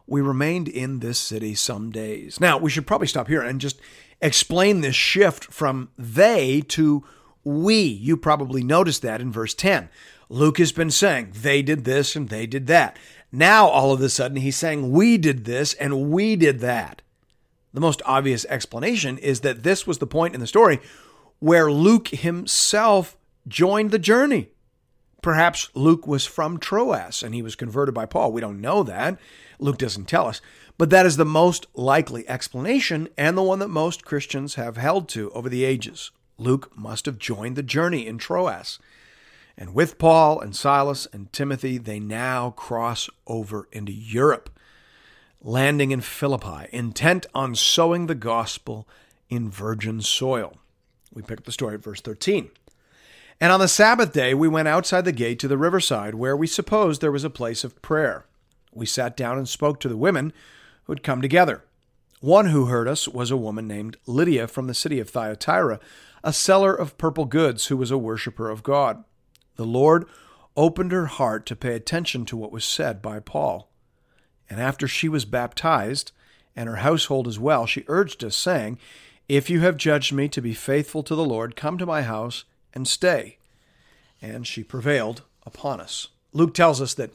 We 0.05 0.21
remained 0.21 0.67
in 0.67 0.99
this 0.99 1.17
city 1.17 1.55
some 1.55 1.91
days. 1.91 2.39
Now, 2.39 2.57
we 2.57 2.69
should 2.69 2.85
probably 2.85 3.07
stop 3.07 3.27
here 3.27 3.41
and 3.41 3.59
just 3.59 3.79
explain 4.21 4.81
this 4.81 4.95
shift 4.95 5.45
from 5.45 5.89
they 5.97 6.61
to 6.61 7.03
we. 7.45 7.81
You 7.83 8.17
probably 8.17 8.63
noticed 8.63 9.01
that 9.03 9.21
in 9.21 9.31
verse 9.31 9.53
10. 9.53 9.89
Luke 10.27 10.57
has 10.57 10.71
been 10.71 10.91
saying 10.91 11.31
they 11.33 11.61
did 11.61 11.85
this 11.85 12.15
and 12.15 12.29
they 12.29 12.45
did 12.47 12.67
that. 12.67 12.97
Now, 13.31 13.67
all 13.67 13.91
of 13.91 14.01
a 14.01 14.09
sudden, 14.09 14.37
he's 14.37 14.57
saying 14.57 14.91
we 14.91 15.17
did 15.17 15.45
this 15.45 15.73
and 15.75 16.09
we 16.09 16.35
did 16.35 16.59
that. 16.59 17.01
The 17.73 17.81
most 17.81 18.01
obvious 18.05 18.45
explanation 18.45 19.17
is 19.17 19.41
that 19.41 19.63
this 19.63 19.85
was 19.85 19.99
the 19.99 20.07
point 20.07 20.33
in 20.33 20.39
the 20.39 20.47
story 20.47 20.79
where 21.39 21.71
Luke 21.71 22.07
himself 22.07 23.17
joined 23.47 23.91
the 23.91 23.99
journey. 23.99 24.49
Perhaps 25.21 25.69
Luke 25.73 26.07
was 26.07 26.25
from 26.25 26.57
Troas 26.57 27.21
and 27.21 27.35
he 27.35 27.41
was 27.41 27.55
converted 27.55 27.93
by 27.93 28.05
Paul. 28.05 28.31
We 28.31 28.41
don't 28.41 28.61
know 28.61 28.83
that. 28.83 29.19
Luke 29.59 29.77
doesn't 29.77 30.05
tell 30.05 30.27
us. 30.27 30.41
But 30.77 30.89
that 30.89 31.05
is 31.05 31.17
the 31.17 31.25
most 31.25 31.67
likely 31.73 32.27
explanation 32.27 33.09
and 33.17 33.37
the 33.37 33.43
one 33.43 33.59
that 33.59 33.69
most 33.69 34.05
Christians 34.05 34.55
have 34.55 34.77
held 34.77 35.07
to 35.09 35.31
over 35.31 35.49
the 35.49 35.63
ages. 35.63 36.11
Luke 36.37 36.75
must 36.77 37.05
have 37.05 37.17
joined 37.17 37.55
the 37.55 37.63
journey 37.63 38.05
in 38.07 38.17
Troas. 38.17 38.79
And 39.57 39.73
with 39.73 39.97
Paul 39.97 40.39
and 40.39 40.55
Silas 40.55 41.07
and 41.13 41.31
Timothy, 41.31 41.77
they 41.77 41.99
now 41.99 42.51
cross 42.51 43.09
over 43.25 43.67
into 43.71 43.93
Europe, 43.93 44.49
landing 45.41 45.91
in 45.91 46.01
Philippi, 46.01 46.67
intent 46.71 47.25
on 47.33 47.55
sowing 47.55 48.07
the 48.07 48.15
gospel 48.15 48.87
in 49.29 49.49
virgin 49.49 50.01
soil. 50.01 50.57
We 51.13 51.21
pick 51.21 51.39
up 51.39 51.45
the 51.45 51.51
story 51.51 51.75
at 51.75 51.83
verse 51.83 52.01
13. 52.01 52.49
And 53.39 53.51
on 53.51 53.59
the 53.59 53.67
Sabbath 53.67 54.13
day, 54.13 54.33
we 54.33 54.47
went 54.47 54.67
outside 54.67 55.05
the 55.05 55.11
gate 55.11 55.39
to 55.39 55.47
the 55.47 55.57
riverside, 55.57 56.15
where 56.15 56.35
we 56.35 56.47
supposed 56.47 57.01
there 57.01 57.11
was 57.11 57.23
a 57.23 57.29
place 57.29 57.63
of 57.63 57.81
prayer. 57.81 58.25
We 58.73 58.85
sat 58.85 59.15
down 59.15 59.37
and 59.37 59.47
spoke 59.47 59.79
to 59.81 59.89
the 59.89 59.97
women 59.97 60.33
who 60.83 60.93
had 60.93 61.03
come 61.03 61.21
together. 61.21 61.63
One 62.21 62.47
who 62.47 62.65
heard 62.65 62.87
us 62.87 63.07
was 63.07 63.31
a 63.31 63.37
woman 63.37 63.67
named 63.67 63.97
Lydia 64.05 64.47
from 64.47 64.67
the 64.67 64.73
city 64.73 64.99
of 64.99 65.09
Thyatira 65.09 65.79
a 66.25 66.33
seller 66.33 66.73
of 66.73 66.97
purple 66.97 67.25
goods 67.25 67.67
who 67.67 67.77
was 67.77 67.91
a 67.91 67.99
worshiper 67.99 68.49
of 68.49 68.63
God. 68.63 69.03
The 69.57 69.65
Lord 69.65 70.05
opened 70.57 70.91
her 70.91 71.05
heart 71.05 71.45
to 71.45 71.55
pay 71.55 71.75
attention 71.75 72.25
to 72.25 72.35
what 72.35 72.51
was 72.51 72.65
said 72.65 72.99
by 72.99 73.19
Paul. 73.19 73.69
And 74.49 74.59
after 74.59 74.87
she 74.87 75.07
was 75.07 75.23
baptized, 75.23 76.11
and 76.55 76.67
her 76.67 76.77
household 76.77 77.27
as 77.27 77.37
well, 77.37 77.67
she 77.67 77.85
urged 77.87 78.23
us, 78.23 78.35
saying, 78.35 78.79
If 79.29 79.51
you 79.51 79.59
have 79.61 79.77
judged 79.77 80.13
me 80.13 80.27
to 80.29 80.41
be 80.41 80.53
faithful 80.55 81.03
to 81.03 81.13
the 81.13 81.23
Lord, 81.23 81.55
come 81.55 81.77
to 81.77 81.85
my 81.85 82.01
house 82.01 82.45
and 82.73 82.87
stay. 82.87 83.37
And 84.19 84.47
she 84.47 84.63
prevailed 84.63 85.21
upon 85.45 85.79
us. 85.79 86.07
Luke 86.33 86.55
tells 86.55 86.81
us 86.81 86.95
that 86.95 87.11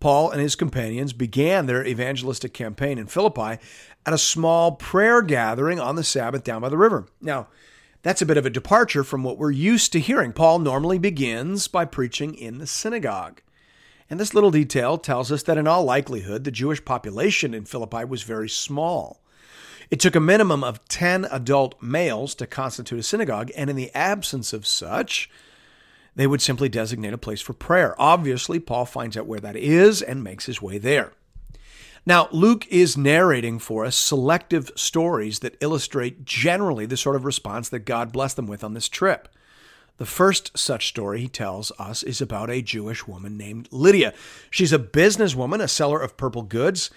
Paul 0.00 0.30
and 0.30 0.40
his 0.40 0.54
companions 0.54 1.14
began 1.14 1.64
their 1.64 1.86
evangelistic 1.86 2.52
campaign 2.52 2.98
in 2.98 3.06
Philippi 3.06 3.58
at 4.04 4.12
a 4.12 4.18
small 4.18 4.72
prayer 4.72 5.22
gathering 5.22 5.80
on 5.80 5.96
the 5.96 6.04
Sabbath 6.04 6.44
down 6.44 6.60
by 6.60 6.68
the 6.68 6.78
river. 6.78 7.06
Now, 7.22 7.48
that's 8.02 8.22
a 8.22 8.26
bit 8.26 8.36
of 8.36 8.46
a 8.46 8.50
departure 8.50 9.04
from 9.04 9.22
what 9.22 9.38
we're 9.38 9.50
used 9.50 9.92
to 9.92 10.00
hearing. 10.00 10.32
Paul 10.32 10.58
normally 10.58 10.98
begins 10.98 11.68
by 11.68 11.84
preaching 11.84 12.34
in 12.34 12.58
the 12.58 12.66
synagogue. 12.66 13.42
And 14.08 14.18
this 14.18 14.34
little 14.34 14.50
detail 14.50 14.98
tells 14.98 15.30
us 15.30 15.42
that 15.44 15.58
in 15.58 15.68
all 15.68 15.84
likelihood, 15.84 16.44
the 16.44 16.50
Jewish 16.50 16.84
population 16.84 17.54
in 17.54 17.64
Philippi 17.64 18.04
was 18.04 18.22
very 18.22 18.48
small. 18.48 19.20
It 19.90 20.00
took 20.00 20.16
a 20.16 20.20
minimum 20.20 20.64
of 20.64 20.86
10 20.88 21.26
adult 21.26 21.80
males 21.82 22.34
to 22.36 22.46
constitute 22.46 22.98
a 22.98 23.02
synagogue, 23.02 23.50
and 23.56 23.68
in 23.68 23.76
the 23.76 23.94
absence 23.94 24.52
of 24.52 24.66
such, 24.66 25.30
they 26.16 26.26
would 26.26 26.42
simply 26.42 26.68
designate 26.68 27.12
a 27.12 27.18
place 27.18 27.40
for 27.40 27.52
prayer. 27.52 28.00
Obviously, 28.00 28.58
Paul 28.58 28.84
finds 28.84 29.16
out 29.16 29.26
where 29.26 29.40
that 29.40 29.56
is 29.56 30.00
and 30.02 30.24
makes 30.24 30.46
his 30.46 30.62
way 30.62 30.78
there. 30.78 31.12
Now, 32.06 32.28
Luke 32.32 32.66
is 32.68 32.96
narrating 32.96 33.58
for 33.58 33.84
us 33.84 33.96
selective 33.96 34.70
stories 34.74 35.40
that 35.40 35.56
illustrate 35.60 36.24
generally 36.24 36.86
the 36.86 36.96
sort 36.96 37.16
of 37.16 37.24
response 37.24 37.68
that 37.68 37.80
God 37.80 38.12
blessed 38.12 38.36
them 38.36 38.46
with 38.46 38.64
on 38.64 38.74
this 38.74 38.88
trip. 38.88 39.28
The 39.98 40.06
first 40.06 40.56
such 40.56 40.88
story 40.88 41.20
he 41.20 41.28
tells 41.28 41.70
us 41.78 42.02
is 42.02 42.22
about 42.22 42.48
a 42.48 42.62
Jewish 42.62 43.06
woman 43.06 43.36
named 43.36 43.68
Lydia. 43.70 44.14
She's 44.50 44.72
a 44.72 44.78
businesswoman, 44.78 45.60
a 45.62 45.68
seller 45.68 46.00
of 46.00 46.16
purple 46.16 46.42
goods. 46.42 46.90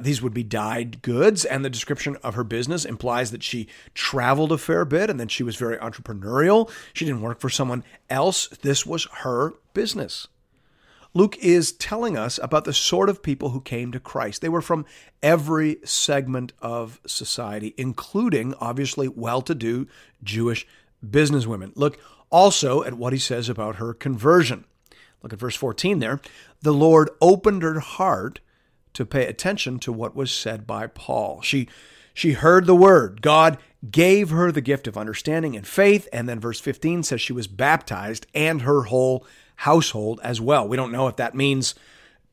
These 0.00 0.22
would 0.22 0.32
be 0.32 0.42
dyed 0.42 1.02
goods, 1.02 1.44
and 1.44 1.62
the 1.62 1.70
description 1.70 2.16
of 2.22 2.34
her 2.34 2.42
business 2.42 2.86
implies 2.86 3.30
that 3.32 3.42
she 3.42 3.68
traveled 3.92 4.52
a 4.52 4.58
fair 4.58 4.86
bit 4.86 5.10
and 5.10 5.20
that 5.20 5.30
she 5.30 5.42
was 5.42 5.56
very 5.56 5.76
entrepreneurial. 5.76 6.70
She 6.94 7.04
didn't 7.04 7.20
work 7.20 7.40
for 7.40 7.50
someone 7.50 7.84
else. 8.08 8.48
This 8.62 8.86
was 8.86 9.06
her 9.18 9.52
business. 9.74 10.26
Luke 11.16 11.38
is 11.38 11.72
telling 11.72 12.14
us 12.14 12.38
about 12.42 12.66
the 12.66 12.74
sort 12.74 13.08
of 13.08 13.22
people 13.22 13.48
who 13.48 13.60
came 13.62 13.90
to 13.90 13.98
Christ. 13.98 14.42
They 14.42 14.50
were 14.50 14.60
from 14.60 14.84
every 15.22 15.78
segment 15.82 16.52
of 16.60 17.00
society, 17.06 17.74
including, 17.78 18.52
obviously, 18.60 19.08
well 19.08 19.40
to 19.40 19.54
do 19.54 19.86
Jewish 20.22 20.66
businesswomen. 21.02 21.72
Look 21.74 21.98
also 22.28 22.82
at 22.82 22.98
what 22.98 23.14
he 23.14 23.18
says 23.18 23.48
about 23.48 23.76
her 23.76 23.94
conversion. 23.94 24.66
Look 25.22 25.32
at 25.32 25.38
verse 25.38 25.56
14 25.56 26.00
there. 26.00 26.20
The 26.60 26.74
Lord 26.74 27.08
opened 27.22 27.62
her 27.62 27.80
heart 27.80 28.40
to 28.92 29.06
pay 29.06 29.24
attention 29.24 29.78
to 29.78 29.92
what 29.94 30.14
was 30.14 30.30
said 30.30 30.66
by 30.66 30.86
Paul. 30.86 31.40
She 31.40 31.66
she 32.12 32.32
heard 32.32 32.66
the 32.66 32.76
word. 32.76 33.22
God 33.22 33.56
gave 33.90 34.28
her 34.28 34.52
the 34.52 34.60
gift 34.60 34.86
of 34.86 34.98
understanding 34.98 35.56
and 35.56 35.66
faith, 35.66 36.08
and 36.12 36.28
then 36.28 36.40
verse 36.40 36.60
15 36.60 37.04
says 37.04 37.22
she 37.22 37.32
was 37.32 37.46
baptized 37.46 38.26
and 38.34 38.62
her 38.62 38.82
whole 38.82 39.26
household 39.56 40.20
as 40.22 40.40
well. 40.40 40.66
We 40.66 40.76
don't 40.76 40.92
know 40.92 41.08
if 41.08 41.16
that 41.16 41.34
means 41.34 41.74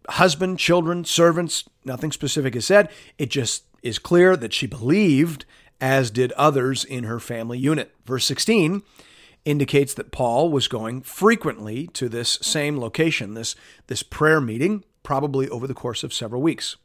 husband, 0.09 0.59
children, 0.59 1.05
servants, 1.05 1.63
nothing 1.85 2.11
specific 2.11 2.55
is 2.55 2.65
said. 2.65 2.89
It 3.17 3.29
just 3.29 3.63
is 3.81 3.99
clear 3.99 4.35
that 4.37 4.53
she 4.53 4.67
believed 4.67 5.45
as 5.81 6.11
did 6.11 6.31
others 6.33 6.83
in 6.83 7.03
her 7.03 7.19
family 7.19 7.57
unit. 7.57 7.93
Verse 8.05 8.25
16 8.25 8.83
indicates 9.45 9.93
that 9.93 10.11
Paul 10.11 10.49
was 10.49 10.69
going 10.69 11.01
frequently 11.01 11.87
to 11.87 12.07
this 12.07 12.39
same 12.41 12.79
location, 12.79 13.33
this, 13.33 13.55
this 13.87 14.01
prayer 14.01 14.39
meeting, 14.39 14.85
probably 15.03 15.49
over 15.49 15.67
the 15.67 15.73
course 15.73 16.03
of 16.03 16.13
several 16.13 16.41
weeks. 16.41 16.77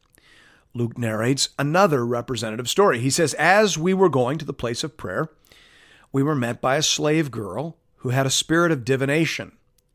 Luke 0.74 0.98
narrates 0.98 1.50
another 1.58 2.04
representative 2.04 2.68
story. 2.68 2.98
He 2.98 3.10
says, 3.10 3.34
As 3.34 3.78
we 3.78 3.94
were 3.94 4.08
going 4.08 4.38
to 4.38 4.44
the 4.44 4.52
place 4.52 4.82
of 4.82 4.96
prayer, 4.96 5.30
we 6.12 6.22
were 6.22 6.34
met 6.34 6.60
by 6.60 6.76
a 6.76 6.82
slave 6.82 7.30
girl 7.30 7.76
who 7.98 8.10
had 8.10 8.26
a 8.26 8.30
spirit 8.30 8.72
of 8.72 8.84
divination 8.84 9.52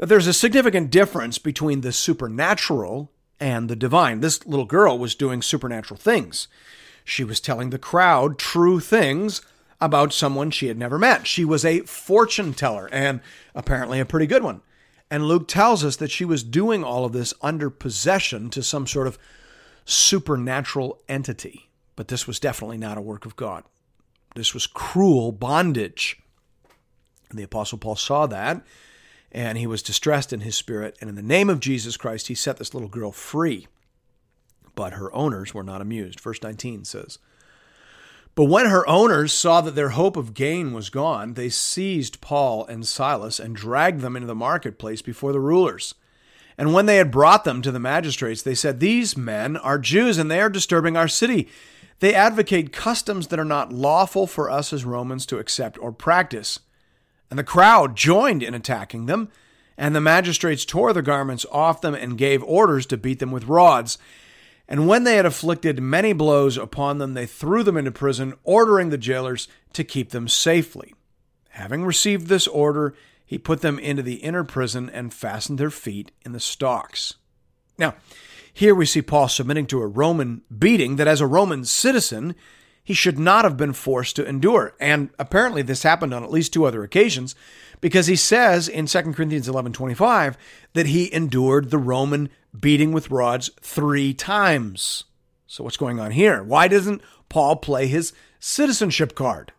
that 0.00 0.06
there's 0.06 0.26
a 0.26 0.32
significant 0.32 0.90
difference 0.90 1.36
between 1.36 1.82
the 1.82 1.92
supernatural 1.92 3.12
and 3.38 3.68
the 3.68 3.76
divine. 3.76 4.20
This 4.20 4.46
little 4.46 4.64
girl 4.64 4.98
was 4.98 5.14
doing 5.14 5.42
supernatural 5.42 6.00
things. 6.00 6.48
She 7.04 7.22
was 7.22 7.38
telling 7.38 7.68
the 7.68 7.78
crowd 7.78 8.38
true 8.38 8.80
things 8.80 9.42
about 9.78 10.14
someone 10.14 10.50
she 10.50 10.68
had 10.68 10.78
never 10.78 10.98
met. 10.98 11.26
She 11.26 11.44
was 11.44 11.66
a 11.66 11.80
fortune 11.80 12.54
teller 12.54 12.88
and 12.90 13.20
apparently 13.54 14.00
a 14.00 14.06
pretty 14.06 14.26
good 14.26 14.42
one. 14.42 14.62
And 15.10 15.26
Luke 15.26 15.46
tells 15.46 15.84
us 15.84 15.96
that 15.96 16.10
she 16.10 16.24
was 16.24 16.44
doing 16.44 16.82
all 16.82 17.04
of 17.04 17.12
this 17.12 17.34
under 17.42 17.68
possession 17.68 18.48
to 18.50 18.62
some 18.62 18.86
sort 18.86 19.06
of 19.06 19.18
supernatural 19.84 21.02
entity. 21.10 21.68
But 21.94 22.08
this 22.08 22.26
was 22.26 22.40
definitely 22.40 22.78
not 22.78 22.96
a 22.96 23.02
work 23.02 23.26
of 23.26 23.36
God. 23.36 23.64
This 24.34 24.54
was 24.54 24.66
cruel 24.66 25.30
bondage. 25.30 26.22
And 27.28 27.38
the 27.38 27.42
Apostle 27.42 27.76
Paul 27.76 27.96
saw 27.96 28.26
that 28.28 28.64
and 29.32 29.58
he 29.58 29.66
was 29.66 29.82
distressed 29.82 30.32
in 30.32 30.40
his 30.40 30.56
spirit. 30.56 30.96
And 31.00 31.08
in 31.08 31.16
the 31.16 31.22
name 31.22 31.50
of 31.50 31.60
Jesus 31.60 31.96
Christ, 31.96 32.28
he 32.28 32.34
set 32.34 32.56
this 32.56 32.74
little 32.74 32.88
girl 32.88 33.12
free 33.12 33.66
but 34.74 34.94
her 34.94 35.14
owners 35.14 35.52
were 35.52 35.62
not 35.62 35.82
amused. 35.82 36.20
Verse 36.20 36.42
19 36.42 36.84
says, 36.86 37.18
But 38.34 38.44
when 38.44 38.64
her 38.64 38.88
owners 38.88 39.30
saw 39.32 39.60
that 39.60 39.74
their 39.74 39.90
hope 39.90 40.16
of 40.16 40.32
gain 40.32 40.72
was 40.72 40.88
gone, 40.90 41.34
they 41.34 41.50
seized 41.50 42.22
Paul 42.22 42.64
and 42.66 42.86
Silas 42.86 43.38
and 43.38 43.54
dragged 43.54 44.00
them 44.00 44.16
into 44.16 44.26
the 44.26 44.34
marketplace 44.34 45.02
before 45.02 45.32
the 45.32 45.38
rulers. 45.40 45.94
And 46.56 46.72
when 46.72 46.86
they 46.86 46.96
had 46.96 47.10
brought 47.10 47.44
them 47.44 47.60
to 47.60 47.70
the 47.70 47.78
magistrates, 47.78 48.40
they 48.40 48.54
said, 48.54 48.80
These 48.80 49.18
men 49.18 49.58
are 49.58 49.78
Jews, 49.78 50.16
and 50.16 50.30
they 50.30 50.40
are 50.40 50.48
disturbing 50.48 50.96
our 50.96 51.08
city. 51.08 51.48
They 51.98 52.14
advocate 52.14 52.72
customs 52.72 53.26
that 53.26 53.38
are 53.38 53.44
not 53.44 53.74
lawful 53.74 54.26
for 54.26 54.50
us 54.50 54.72
as 54.72 54.84
Romans 54.86 55.26
to 55.26 55.38
accept 55.38 55.78
or 55.78 55.92
practice. 55.92 56.60
And 57.30 57.38
the 57.38 57.44
crowd 57.44 57.96
joined 57.96 58.42
in 58.42 58.54
attacking 58.54 59.06
them, 59.06 59.28
and 59.78 59.94
the 59.94 60.00
magistrates 60.00 60.64
tore 60.64 60.92
the 60.92 61.00
garments 61.00 61.46
off 61.50 61.80
them 61.80 61.94
and 61.94 62.18
gave 62.18 62.42
orders 62.42 62.84
to 62.86 62.96
beat 62.96 63.20
them 63.20 63.30
with 63.30 63.44
rods. 63.44 63.96
And 64.68 64.86
when 64.86 65.04
they 65.04 65.16
had 65.16 65.26
afflicted 65.26 65.80
many 65.80 66.12
blows 66.12 66.56
upon 66.56 66.98
them, 66.98 67.14
they 67.14 67.26
threw 67.26 67.62
them 67.62 67.76
into 67.76 67.90
prison, 67.90 68.34
ordering 68.44 68.90
the 68.90 68.98
jailers 68.98 69.48
to 69.72 69.84
keep 69.84 70.10
them 70.10 70.28
safely. 70.28 70.94
Having 71.50 71.84
received 71.84 72.26
this 72.26 72.46
order, 72.46 72.94
he 73.24 73.38
put 73.38 73.60
them 73.60 73.78
into 73.78 74.02
the 74.02 74.16
inner 74.16 74.44
prison 74.44 74.90
and 74.90 75.14
fastened 75.14 75.58
their 75.58 75.70
feet 75.70 76.10
in 76.24 76.32
the 76.32 76.40
stocks. 76.40 77.14
Now, 77.78 77.94
here 78.52 78.74
we 78.74 78.86
see 78.86 79.02
Paul 79.02 79.28
submitting 79.28 79.66
to 79.66 79.80
a 79.80 79.86
Roman 79.86 80.42
beating 80.56 80.96
that, 80.96 81.08
as 81.08 81.20
a 81.20 81.26
Roman 81.26 81.64
citizen, 81.64 82.34
he 82.90 82.94
should 82.94 83.20
not 83.20 83.44
have 83.44 83.56
been 83.56 83.72
forced 83.72 84.16
to 84.16 84.26
endure. 84.26 84.74
And 84.80 85.10
apparently, 85.16 85.62
this 85.62 85.84
happened 85.84 86.12
on 86.12 86.24
at 86.24 86.32
least 86.32 86.52
two 86.52 86.64
other 86.64 86.82
occasions 86.82 87.36
because 87.80 88.08
he 88.08 88.16
says 88.16 88.66
in 88.66 88.86
2 88.86 89.12
Corinthians 89.12 89.46
11 89.46 89.72
25 89.72 90.36
that 90.72 90.86
he 90.86 91.14
endured 91.14 91.70
the 91.70 91.78
Roman 91.78 92.30
beating 92.58 92.90
with 92.90 93.12
rods 93.12 93.48
three 93.60 94.12
times. 94.12 95.04
So, 95.46 95.62
what's 95.62 95.76
going 95.76 96.00
on 96.00 96.10
here? 96.10 96.42
Why 96.42 96.66
doesn't 96.66 97.00
Paul 97.28 97.54
play 97.54 97.86
his 97.86 98.12
citizenship 98.40 99.14
card? 99.14 99.52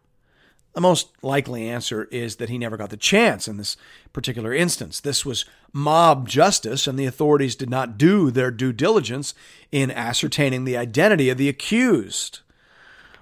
The 0.74 0.82
most 0.82 1.08
likely 1.22 1.70
answer 1.70 2.10
is 2.12 2.36
that 2.36 2.50
he 2.50 2.58
never 2.58 2.76
got 2.76 2.89
the 2.89 2.98
chance 2.98 3.48
in 3.48 3.56
this 3.56 3.78
particular 4.12 4.54
instance. 4.54 5.00
This 5.00 5.26
was 5.26 5.46
mob 5.72 6.28
justice, 6.28 6.86
and 6.86 7.00
the 7.00 7.06
authorities 7.06 7.56
did 7.56 7.70
not 7.70 7.98
do 7.98 8.30
their 8.30 8.52
due 8.52 8.74
diligence 8.74 9.34
in 9.72 9.89
ascertaining 9.89 10.65
the 10.65 10.76
identity 10.76 11.30
of 11.30 11.38
the 11.38 11.48
accused. 11.48 12.41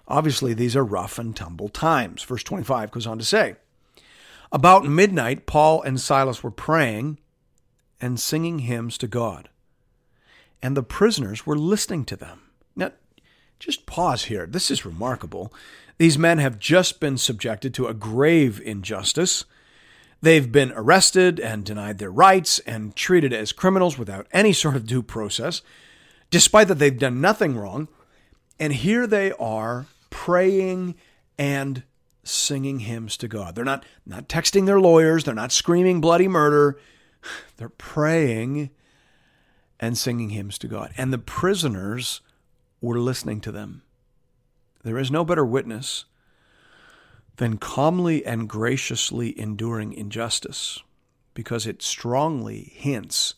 Obviously, 0.10 0.54
these 0.54 0.76
are 0.76 0.84
rough 0.84 1.20
and 1.20 1.36
tumble 1.36 1.70
times. 1.70 2.24
Verse 2.24 2.44
25 2.44 2.92
goes 2.92 3.08
on 3.08 3.20
to 3.20 3.26
say 3.26 3.56
About 4.52 4.86
midnight, 4.86 5.46
Paul 5.46 5.82
and 5.84 6.02
Silas 6.02 6.44
were 6.44 6.52
praying 6.52 7.20
and 8.02 8.20
singing 8.20 8.60
hymns 8.60 8.98
to 8.98 9.08
God 9.08 9.50
and 10.62 10.76
the 10.76 10.84
prisoners 10.84 11.46
were 11.46 11.58
listening 11.58 12.06
to 12.06 12.16
them. 12.16 12.42
Now, 12.76 12.92
just 13.60 13.86
pause 13.86 14.26
here. 14.26 14.46
This 14.46 14.70
is 14.70 14.86
remarkable. 14.86 15.54
These 15.98 16.18
men 16.18 16.38
have 16.38 16.60
just 16.60 17.00
been 17.00 17.18
subjected 17.18 17.74
to 17.74 17.88
a 17.88 17.94
grave 17.94 18.62
injustice. 18.62 19.46
They've 20.22 20.52
been 20.52 20.74
arrested 20.76 21.40
and 21.40 21.64
denied 21.64 21.98
their 21.98 22.12
rights 22.12 22.60
and 22.60 22.96
treated 22.96 23.34
as 23.34 23.52
criminals 23.52 23.98
without 23.98 24.28
any 24.32 24.54
sort 24.54 24.76
of 24.76 24.86
due 24.86 25.02
process, 25.02 25.62
despite 26.30 26.68
that 26.68 26.76
they've 26.76 26.98
done 26.98 27.22
nothing 27.22 27.56
wrong. 27.58 27.88
And 28.60 28.74
here 28.74 29.08
they 29.08 29.32
are 29.34 29.86
praying 30.10 30.96
and 31.38 31.84
singing 32.24 32.80
hymns 32.80 33.18
to 33.18 33.28
God. 33.28 33.56
They're 33.56 33.66
not, 33.66 33.86
not 34.06 34.28
texting 34.28 34.66
their 34.66 34.80
lawyers, 34.80 35.24
they're 35.24 35.34
not 35.34 35.52
screaming 35.52 36.02
bloody 36.02 36.28
murder. 36.28 36.80
They're 37.58 37.70
praying 37.70 38.70
and 39.80 39.98
singing 39.98 40.30
hymns 40.30 40.58
to 40.60 40.68
God. 40.68 40.94
And 40.98 41.12
the 41.12 41.18
prisoners 41.18 42.22
were 42.82 43.00
listening 43.00 43.42
to 43.42 43.52
them. 43.52 43.82
There 44.84 44.98
is 44.98 45.12
no 45.12 45.26
better 45.26 45.46
witness 45.46 46.06
than 47.38 47.58
calmly 47.58 48.26
and 48.26 48.50
graciously 48.50 49.38
enduring 49.40 49.94
injustice 49.94 50.80
because 51.34 51.66
it 51.66 51.82
strongly 51.82 52.74
hints 52.76 53.36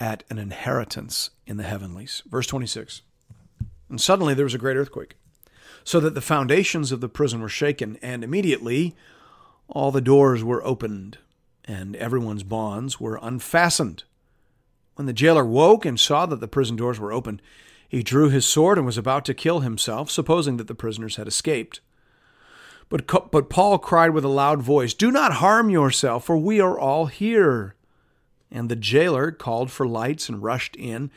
at 0.00 0.24
an 0.30 0.38
inheritance 0.38 1.30
in 1.46 1.56
the 1.56 1.62
heavenlies. 1.62 2.22
Verse 2.26 2.46
26. 2.46 3.02
And 3.88 4.00
suddenly 4.00 4.34
there 4.34 4.44
was 4.44 4.54
a 4.54 4.58
great 4.58 4.76
earthquake, 4.76 5.14
so 5.84 6.00
that 6.00 6.14
the 6.14 6.20
foundations 6.20 6.92
of 6.92 7.00
the 7.00 7.08
prison 7.08 7.40
were 7.40 7.48
shaken, 7.48 7.98
and 8.02 8.22
immediately 8.22 8.94
all 9.68 9.90
the 9.90 10.00
doors 10.00 10.44
were 10.44 10.64
opened, 10.64 11.18
and 11.64 11.96
everyone's 11.96 12.42
bonds 12.42 13.00
were 13.00 13.18
unfastened. 13.22 14.04
When 14.94 15.06
the 15.06 15.12
jailer 15.12 15.44
woke 15.44 15.84
and 15.84 15.98
saw 15.98 16.26
that 16.26 16.40
the 16.40 16.48
prison 16.48 16.76
doors 16.76 17.00
were 17.00 17.12
open, 17.12 17.40
he 17.88 18.02
drew 18.02 18.28
his 18.28 18.46
sword 18.46 18.78
and 18.78 18.86
was 18.86 18.98
about 18.98 19.24
to 19.26 19.34
kill 19.34 19.60
himself, 19.60 20.10
supposing 20.10 20.56
that 20.56 20.66
the 20.66 20.74
prisoners 20.74 21.16
had 21.16 21.28
escaped. 21.28 21.80
But, 22.88 23.06
but 23.30 23.48
Paul 23.48 23.78
cried 23.78 24.10
with 24.10 24.24
a 24.24 24.28
loud 24.28 24.60
voice, 24.60 24.92
Do 24.92 25.10
not 25.10 25.34
harm 25.34 25.70
yourself, 25.70 26.24
for 26.24 26.36
we 26.36 26.60
are 26.60 26.78
all 26.78 27.06
here. 27.06 27.74
And 28.50 28.68
the 28.68 28.76
jailer 28.76 29.30
called 29.30 29.70
for 29.70 29.86
lights 29.86 30.28
and 30.28 30.42
rushed 30.42 30.76
in, 30.76 31.10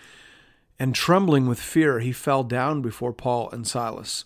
and 0.80 0.96
trembling 0.96 1.48
with 1.48 1.60
fear, 1.60 2.00
he 2.00 2.12
fell 2.12 2.44
down 2.44 2.82
before 2.82 3.14
Paul 3.14 3.50
and 3.52 3.68
Silas. 3.68 4.26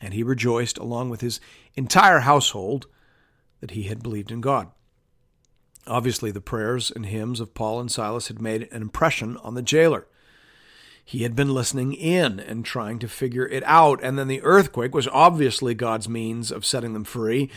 And 0.00 0.14
he 0.14 0.22
rejoiced 0.22 0.78
along 0.78 1.10
with 1.10 1.20
his 1.20 1.40
entire 1.74 2.20
household 2.20 2.86
that 3.60 3.72
he 3.72 3.84
had 3.84 4.02
believed 4.02 4.30
in 4.30 4.40
God. 4.40 4.68
Obviously, 5.86 6.30
the 6.30 6.40
prayers 6.40 6.90
and 6.90 7.06
hymns 7.06 7.40
of 7.40 7.54
Paul 7.54 7.80
and 7.80 7.90
Silas 7.90 8.28
had 8.28 8.40
made 8.40 8.68
an 8.72 8.82
impression 8.82 9.36
on 9.38 9.54
the 9.54 9.62
jailer. 9.62 10.06
He 11.04 11.22
had 11.22 11.36
been 11.36 11.52
listening 11.52 11.92
in 11.92 12.40
and 12.40 12.64
trying 12.64 12.98
to 13.00 13.08
figure 13.08 13.46
it 13.46 13.62
out. 13.64 14.00
And 14.02 14.18
then 14.18 14.28
the 14.28 14.42
earthquake 14.42 14.94
was 14.94 15.06
obviously 15.08 15.74
God's 15.74 16.08
means 16.08 16.50
of 16.50 16.64
setting 16.64 16.94
them 16.94 17.04
free. 17.04 17.50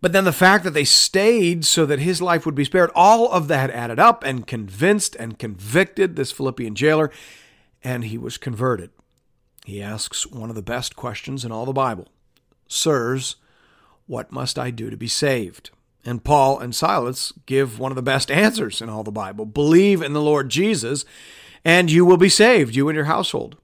But 0.00 0.12
then 0.12 0.24
the 0.24 0.32
fact 0.32 0.64
that 0.64 0.74
they 0.74 0.84
stayed 0.84 1.64
so 1.64 1.84
that 1.84 1.98
his 1.98 2.22
life 2.22 2.46
would 2.46 2.54
be 2.54 2.64
spared, 2.64 2.90
all 2.94 3.30
of 3.30 3.48
that 3.48 3.70
added 3.70 3.98
up 3.98 4.24
and 4.24 4.46
convinced 4.46 5.16
and 5.16 5.38
convicted 5.38 6.16
this 6.16 6.32
Philippian 6.32 6.74
jailer, 6.74 7.10
and 7.82 8.04
he 8.04 8.16
was 8.16 8.38
converted. 8.38 8.90
He 9.68 9.82
asks 9.82 10.26
one 10.26 10.48
of 10.48 10.56
the 10.56 10.62
best 10.62 10.96
questions 10.96 11.44
in 11.44 11.52
all 11.52 11.66
the 11.66 11.74
Bible 11.74 12.08
Sirs, 12.68 13.36
what 14.06 14.32
must 14.32 14.58
I 14.58 14.70
do 14.70 14.88
to 14.88 14.96
be 14.96 15.08
saved? 15.08 15.68
And 16.06 16.24
Paul 16.24 16.58
and 16.58 16.74
Silas 16.74 17.34
give 17.44 17.78
one 17.78 17.92
of 17.92 17.96
the 17.96 18.00
best 18.00 18.30
answers 18.30 18.80
in 18.80 18.88
all 18.88 19.04
the 19.04 19.10
Bible 19.10 19.44
believe 19.44 20.00
in 20.00 20.14
the 20.14 20.22
Lord 20.22 20.48
Jesus 20.48 21.04
and 21.66 21.90
you 21.90 22.06
will 22.06 22.16
be 22.16 22.30
saved, 22.30 22.74
you 22.74 22.88
and 22.88 22.96
your 22.96 23.04
household. 23.04 23.58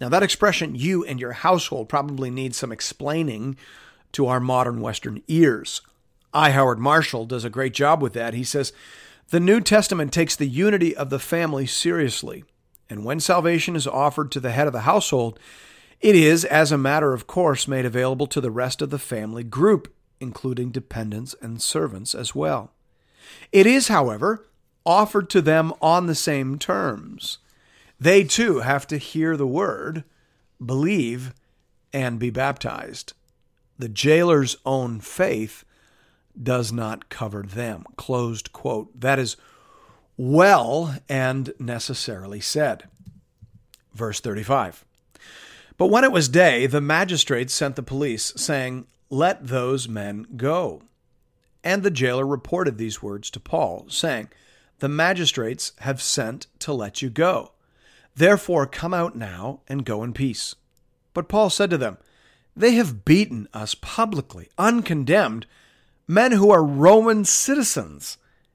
Now, 0.00 0.08
that 0.08 0.24
expression, 0.24 0.74
you 0.74 1.04
and 1.04 1.20
your 1.20 1.34
household, 1.34 1.88
probably 1.88 2.32
needs 2.32 2.56
some 2.56 2.72
explaining 2.72 3.56
to 4.10 4.26
our 4.26 4.40
modern 4.40 4.80
Western 4.80 5.22
ears. 5.28 5.82
I. 6.34 6.50
Howard 6.50 6.80
Marshall 6.80 7.26
does 7.26 7.44
a 7.44 7.50
great 7.50 7.74
job 7.74 8.02
with 8.02 8.12
that. 8.14 8.34
He 8.34 8.42
says, 8.42 8.72
The 9.30 9.38
New 9.38 9.60
Testament 9.60 10.12
takes 10.12 10.34
the 10.34 10.48
unity 10.48 10.96
of 10.96 11.10
the 11.10 11.20
family 11.20 11.66
seriously, 11.66 12.42
and 12.90 13.04
when 13.04 13.20
salvation 13.20 13.76
is 13.76 13.86
offered 13.86 14.30
to 14.32 14.40
the 14.40 14.52
head 14.52 14.66
of 14.66 14.72
the 14.72 14.80
household, 14.80 15.38
it 16.00 16.14
is, 16.14 16.44
as 16.44 16.70
a 16.70 16.78
matter 16.78 17.12
of 17.12 17.26
course, 17.26 17.68
made 17.68 17.84
available 17.84 18.26
to 18.28 18.40
the 18.40 18.50
rest 18.50 18.80
of 18.80 18.90
the 18.90 18.98
family 18.98 19.44
group, 19.44 19.92
including 20.20 20.70
dependents 20.70 21.34
and 21.40 21.60
servants 21.60 22.14
as 22.14 22.34
well. 22.34 22.72
It 23.52 23.66
is, 23.66 23.88
however, 23.88 24.46
offered 24.86 25.28
to 25.30 25.42
them 25.42 25.72
on 25.82 26.06
the 26.06 26.14
same 26.14 26.58
terms. 26.58 27.38
They 28.00 28.24
too 28.24 28.60
have 28.60 28.86
to 28.88 28.96
hear 28.96 29.36
the 29.36 29.46
word, 29.46 30.04
believe, 30.64 31.34
and 31.92 32.18
be 32.18 32.30
baptized. 32.30 33.12
The 33.78 33.88
jailer's 33.88 34.56
own 34.64 35.00
faith 35.00 35.64
does 36.40 36.72
not 36.72 37.08
cover 37.08 37.42
them. 37.42 37.84
Closed 37.96 38.52
quote. 38.52 39.00
That 39.00 39.18
is 39.18 39.36
well 40.18 40.98
and 41.08 41.54
necessarily 41.58 42.40
said. 42.40 42.84
Verse 43.94 44.20
35. 44.20 44.84
But 45.78 45.86
when 45.86 46.04
it 46.04 46.12
was 46.12 46.28
day, 46.28 46.66
the 46.66 46.82
magistrates 46.82 47.54
sent 47.54 47.76
the 47.76 47.82
police, 47.82 48.34
saying, 48.36 48.86
Let 49.08 49.46
those 49.46 49.88
men 49.88 50.26
go. 50.36 50.82
And 51.64 51.82
the 51.82 51.90
jailer 51.90 52.26
reported 52.26 52.76
these 52.76 53.02
words 53.02 53.30
to 53.30 53.40
Paul, 53.40 53.86
saying, 53.88 54.28
the 54.80 54.88
magistrates 54.88 55.72
have 55.78 56.00
sent 56.00 56.46
to 56.60 56.72
let 56.72 57.02
you 57.02 57.10
go. 57.10 57.52
Therefore, 58.14 58.66
come 58.66 58.94
out 58.94 59.16
now 59.16 59.60
and 59.68 59.84
go 59.84 60.04
in 60.04 60.12
peace. 60.12 60.54
But 61.14 61.28
Paul 61.28 61.50
said 61.50 61.70
to 61.70 61.78
them, 61.78 61.98
They 62.56 62.72
have 62.72 63.04
beaten 63.04 63.48
us 63.52 63.74
publicly, 63.74 64.48
uncondemned, 64.56 65.46
men 66.06 66.32
who 66.32 66.50
are 66.50 66.64
Roman 66.64 67.24
citizens, 67.24 68.18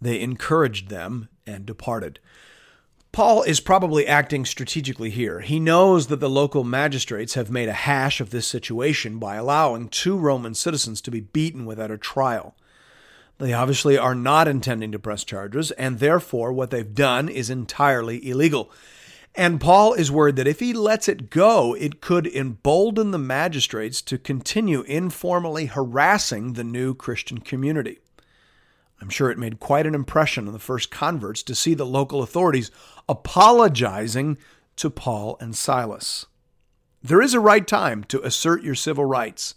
they 0.00 0.20
encouraged 0.20 0.88
them 0.88 1.28
and 1.46 1.66
departed. 1.66 2.20
Paul 3.12 3.44
is 3.44 3.60
probably 3.60 4.06
acting 4.06 4.44
strategically 4.44 5.08
here. 5.08 5.40
He 5.40 5.58
knows 5.58 6.08
that 6.08 6.20
the 6.20 6.28
local 6.28 6.64
magistrates 6.64 7.32
have 7.32 7.50
made 7.50 7.68
a 7.68 7.72
hash 7.72 8.20
of 8.20 8.28
this 8.28 8.46
situation 8.46 9.18
by 9.18 9.36
allowing 9.36 9.88
two 9.88 10.18
Roman 10.18 10.54
citizens 10.54 11.00
to 11.00 11.10
be 11.10 11.20
beaten 11.20 11.64
without 11.64 11.90
a 11.90 11.96
trial. 11.96 12.54
They 13.38 13.54
obviously 13.54 13.96
are 13.96 14.14
not 14.14 14.48
intending 14.48 14.92
to 14.92 14.98
press 14.98 15.24
charges, 15.24 15.70
and 15.72 15.98
therefore 15.98 16.52
what 16.52 16.70
they've 16.70 16.94
done 16.94 17.28
is 17.30 17.48
entirely 17.48 18.28
illegal. 18.28 18.70
And 19.34 19.60
Paul 19.60 19.92
is 19.92 20.10
worried 20.10 20.36
that 20.36 20.46
if 20.46 20.60
he 20.60 20.72
lets 20.72 21.08
it 21.08 21.28
go, 21.28 21.74
it 21.74 22.00
could 22.00 22.26
embolden 22.26 23.10
the 23.10 23.18
magistrates 23.18 24.00
to 24.02 24.16
continue 24.16 24.82
informally 24.82 25.66
harassing 25.66 26.54
the 26.54 26.64
new 26.64 26.94
Christian 26.94 27.38
community. 27.38 27.98
I'm 29.00 29.10
sure 29.10 29.30
it 29.30 29.38
made 29.38 29.60
quite 29.60 29.86
an 29.86 29.94
impression 29.94 30.46
on 30.46 30.52
the 30.52 30.58
first 30.58 30.90
converts 30.90 31.42
to 31.44 31.54
see 31.54 31.74
the 31.74 31.84
local 31.84 32.22
authorities 32.22 32.70
apologizing 33.08 34.38
to 34.76 34.90
Paul 34.90 35.36
and 35.40 35.54
Silas. 35.54 36.26
There 37.02 37.22
is 37.22 37.34
a 37.34 37.40
right 37.40 37.66
time 37.66 38.04
to 38.04 38.22
assert 38.22 38.62
your 38.62 38.74
civil 38.74 39.04
rights, 39.04 39.54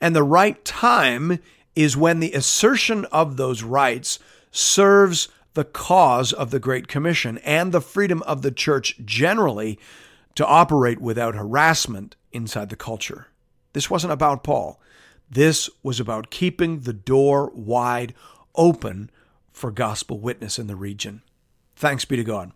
and 0.00 0.14
the 0.14 0.22
right 0.22 0.62
time 0.64 1.38
is 1.74 1.96
when 1.96 2.20
the 2.20 2.32
assertion 2.32 3.04
of 3.06 3.36
those 3.36 3.62
rights 3.62 4.18
serves 4.50 5.28
the 5.54 5.64
cause 5.64 6.32
of 6.32 6.50
the 6.50 6.58
Great 6.58 6.88
Commission 6.88 7.38
and 7.38 7.72
the 7.72 7.80
freedom 7.80 8.22
of 8.22 8.42
the 8.42 8.50
church 8.50 8.98
generally 9.04 9.78
to 10.34 10.46
operate 10.46 11.00
without 11.00 11.34
harassment 11.34 12.16
inside 12.32 12.68
the 12.68 12.76
culture. 12.76 13.28
This 13.72 13.90
wasn't 13.90 14.12
about 14.12 14.44
Paul. 14.44 14.80
This 15.30 15.68
was 15.82 15.98
about 15.98 16.30
keeping 16.30 16.80
the 16.80 16.92
door 16.92 17.50
wide 17.54 18.14
open 18.56 19.10
for 19.50 19.70
gospel 19.70 20.18
witness 20.20 20.58
in 20.58 20.66
the 20.66 20.76
region. 20.76 21.22
Thanks 21.74 22.04
be 22.04 22.16
to 22.16 22.24
God. 22.24 22.52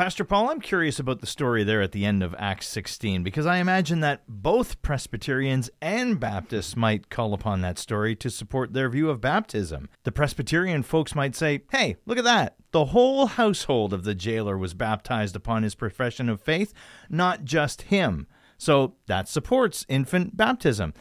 Pastor 0.00 0.24
Paul, 0.24 0.48
I'm 0.48 0.62
curious 0.62 0.98
about 0.98 1.20
the 1.20 1.26
story 1.26 1.62
there 1.62 1.82
at 1.82 1.92
the 1.92 2.06
end 2.06 2.22
of 2.22 2.34
Acts 2.38 2.68
16 2.68 3.22
because 3.22 3.44
I 3.44 3.58
imagine 3.58 4.00
that 4.00 4.22
both 4.26 4.80
Presbyterians 4.80 5.68
and 5.82 6.18
Baptists 6.18 6.74
might 6.74 7.10
call 7.10 7.34
upon 7.34 7.60
that 7.60 7.78
story 7.78 8.16
to 8.16 8.30
support 8.30 8.72
their 8.72 8.88
view 8.88 9.10
of 9.10 9.20
baptism. 9.20 9.90
The 10.04 10.12
Presbyterian 10.12 10.84
folks 10.84 11.14
might 11.14 11.36
say, 11.36 11.64
hey, 11.70 11.96
look 12.06 12.16
at 12.16 12.24
that. 12.24 12.56
The 12.70 12.86
whole 12.86 13.26
household 13.26 13.92
of 13.92 14.04
the 14.04 14.14
jailer 14.14 14.56
was 14.56 14.72
baptized 14.72 15.36
upon 15.36 15.64
his 15.64 15.74
profession 15.74 16.30
of 16.30 16.40
faith, 16.40 16.72
not 17.10 17.44
just 17.44 17.82
him. 17.82 18.26
So 18.56 18.94
that 19.06 19.28
supports 19.28 19.84
infant 19.86 20.34
baptism. 20.34 20.94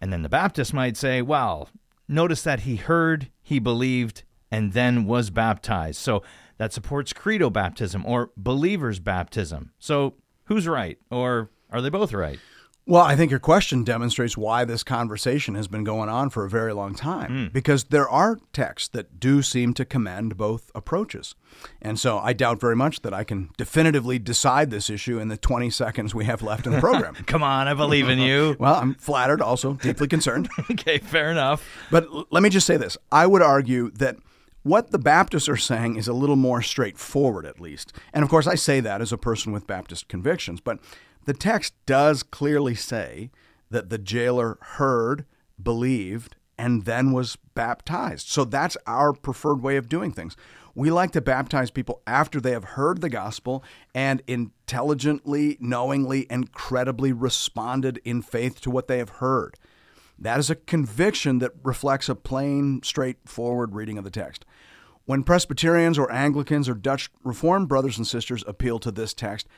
And 0.00 0.12
then 0.12 0.22
the 0.22 0.28
Baptist 0.28 0.74
might 0.74 0.96
say, 0.96 1.22
well, 1.22 1.68
notice 2.08 2.42
that 2.42 2.60
he 2.60 2.74
heard, 2.74 3.30
he 3.42 3.58
believed, 3.58 4.22
and 4.50 4.72
then 4.72 5.04
was 5.04 5.30
baptized. 5.30 5.98
So 5.98 6.22
that 6.58 6.72
supports 6.72 7.12
credo 7.12 7.50
baptism 7.50 8.04
or 8.06 8.30
believer's 8.36 9.00
baptism. 9.00 9.72
So 9.78 10.14
who's 10.44 10.68
right? 10.68 10.98
Or 11.10 11.50
are 11.70 11.80
they 11.80 11.88
both 11.88 12.12
right? 12.12 12.38
Well, 12.84 13.02
I 13.02 13.14
think 13.14 13.30
your 13.30 13.38
question 13.38 13.84
demonstrates 13.84 14.36
why 14.36 14.64
this 14.64 14.82
conversation 14.82 15.54
has 15.54 15.68
been 15.68 15.84
going 15.84 16.08
on 16.08 16.30
for 16.30 16.44
a 16.44 16.50
very 16.50 16.72
long 16.72 16.96
time. 16.96 17.30
Hmm. 17.30 17.46
Because 17.52 17.84
there 17.84 18.08
are 18.08 18.40
texts 18.52 18.88
that 18.88 19.20
do 19.20 19.40
seem 19.40 19.72
to 19.74 19.84
commend 19.84 20.36
both 20.36 20.70
approaches. 20.74 21.36
And 21.80 21.98
so 21.98 22.18
I 22.18 22.32
doubt 22.32 22.60
very 22.60 22.74
much 22.74 23.02
that 23.02 23.14
I 23.14 23.22
can 23.22 23.50
definitively 23.56 24.18
decide 24.18 24.70
this 24.70 24.90
issue 24.90 25.20
in 25.20 25.28
the 25.28 25.36
20 25.36 25.70
seconds 25.70 26.12
we 26.12 26.24
have 26.24 26.42
left 26.42 26.66
in 26.66 26.72
the 26.72 26.80
program. 26.80 27.14
Come 27.26 27.44
on, 27.44 27.68
I 27.68 27.74
believe 27.74 28.08
in 28.08 28.18
you. 28.18 28.56
well, 28.60 28.74
I'm 28.74 28.94
flattered, 28.94 29.40
also 29.40 29.74
deeply 29.74 30.08
concerned. 30.08 30.48
okay, 30.72 30.98
fair 30.98 31.30
enough. 31.30 31.64
But 31.90 32.06
l- 32.06 32.26
let 32.30 32.42
me 32.42 32.48
just 32.48 32.66
say 32.66 32.76
this 32.76 32.96
I 33.12 33.28
would 33.28 33.42
argue 33.42 33.90
that 33.92 34.16
what 34.64 34.90
the 34.90 34.98
Baptists 34.98 35.48
are 35.48 35.56
saying 35.56 35.96
is 35.96 36.08
a 36.08 36.12
little 36.12 36.36
more 36.36 36.62
straightforward, 36.62 37.46
at 37.46 37.60
least. 37.60 37.92
And 38.12 38.24
of 38.24 38.30
course, 38.30 38.46
I 38.46 38.54
say 38.54 38.80
that 38.80 39.00
as 39.00 39.12
a 39.12 39.18
person 39.18 39.52
with 39.52 39.66
Baptist 39.66 40.08
convictions, 40.08 40.60
but 40.60 40.78
the 41.24 41.34
text 41.34 41.74
does 41.86 42.22
clearly 42.22 42.74
say 42.74 43.30
that 43.70 43.90
the 43.90 43.98
jailer 43.98 44.58
heard, 44.60 45.24
believed, 45.62 46.36
and 46.58 46.84
then 46.84 47.12
was 47.12 47.36
baptized. 47.54 48.28
So 48.28 48.44
that's 48.44 48.76
our 48.86 49.12
preferred 49.12 49.62
way 49.62 49.76
of 49.76 49.88
doing 49.88 50.12
things. 50.12 50.36
We 50.74 50.90
like 50.90 51.10
to 51.12 51.20
baptize 51.20 51.70
people 51.70 52.02
after 52.06 52.40
they 52.40 52.52
have 52.52 52.64
heard 52.64 53.00
the 53.00 53.10
gospel 53.10 53.62
and 53.94 54.22
intelligently, 54.26 55.58
knowingly, 55.60 56.26
and 56.30 56.52
credibly 56.52 57.12
responded 57.12 58.00
in 58.04 58.22
faith 58.22 58.60
to 58.62 58.70
what 58.70 58.88
they 58.88 58.98
have 58.98 59.10
heard. 59.10 59.56
That 60.18 60.38
is 60.38 60.50
a 60.50 60.54
conviction 60.54 61.40
that 61.40 61.52
reflects 61.62 62.08
a 62.08 62.14
plain, 62.14 62.80
straightforward 62.82 63.74
reading 63.74 63.98
of 63.98 64.04
the 64.04 64.10
text. 64.10 64.44
When 65.04 65.24
Presbyterians 65.24 65.98
or 65.98 66.12
Anglicans 66.12 66.68
or 66.68 66.74
Dutch 66.74 67.10
Reformed 67.24 67.68
brothers 67.68 67.98
and 67.98 68.06
sisters 68.06 68.44
appeal 68.46 68.78
to 68.78 68.92
this 68.92 69.12
text, 69.12 69.48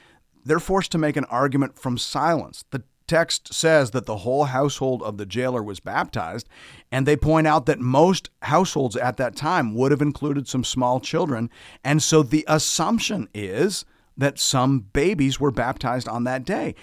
they're 0.45 0.61
forced 0.61 0.93
to 0.93 0.99
make 0.99 1.17
an 1.17 1.25
argument 1.27 1.79
from 1.79 1.99
silence. 1.99 2.65
The 2.71 2.83
text 3.07 3.53
says 3.53 3.91
that 3.91 4.07
the 4.07 4.19
whole 4.19 4.45
household 4.45 5.03
of 5.03 5.19
the 5.19 5.27
jailer 5.27 5.63
was 5.63 5.81
baptized, 5.81 6.49
and 6.91 7.07
they 7.07 7.17
point 7.17 7.47
out 7.47 7.67
that 7.67 7.81
most 7.81 8.31
households 8.43 8.97
at 8.97 9.17
that 9.19 9.37
time 9.37 9.75
would 9.75 9.91
have 9.91 10.03
included 10.03 10.49
some 10.49 10.65
small 10.65 11.01
children, 11.01 11.51
and 11.83 12.03
so 12.03 12.23
the 12.23 12.45
assumption 12.49 13.29
is 13.35 13.85
that 14.17 14.39
some 14.39 14.81
babies 14.81 15.41
were 15.41 15.51
baptized 15.51 16.09
on 16.09 16.25
that 16.25 16.45
day. 16.45 16.75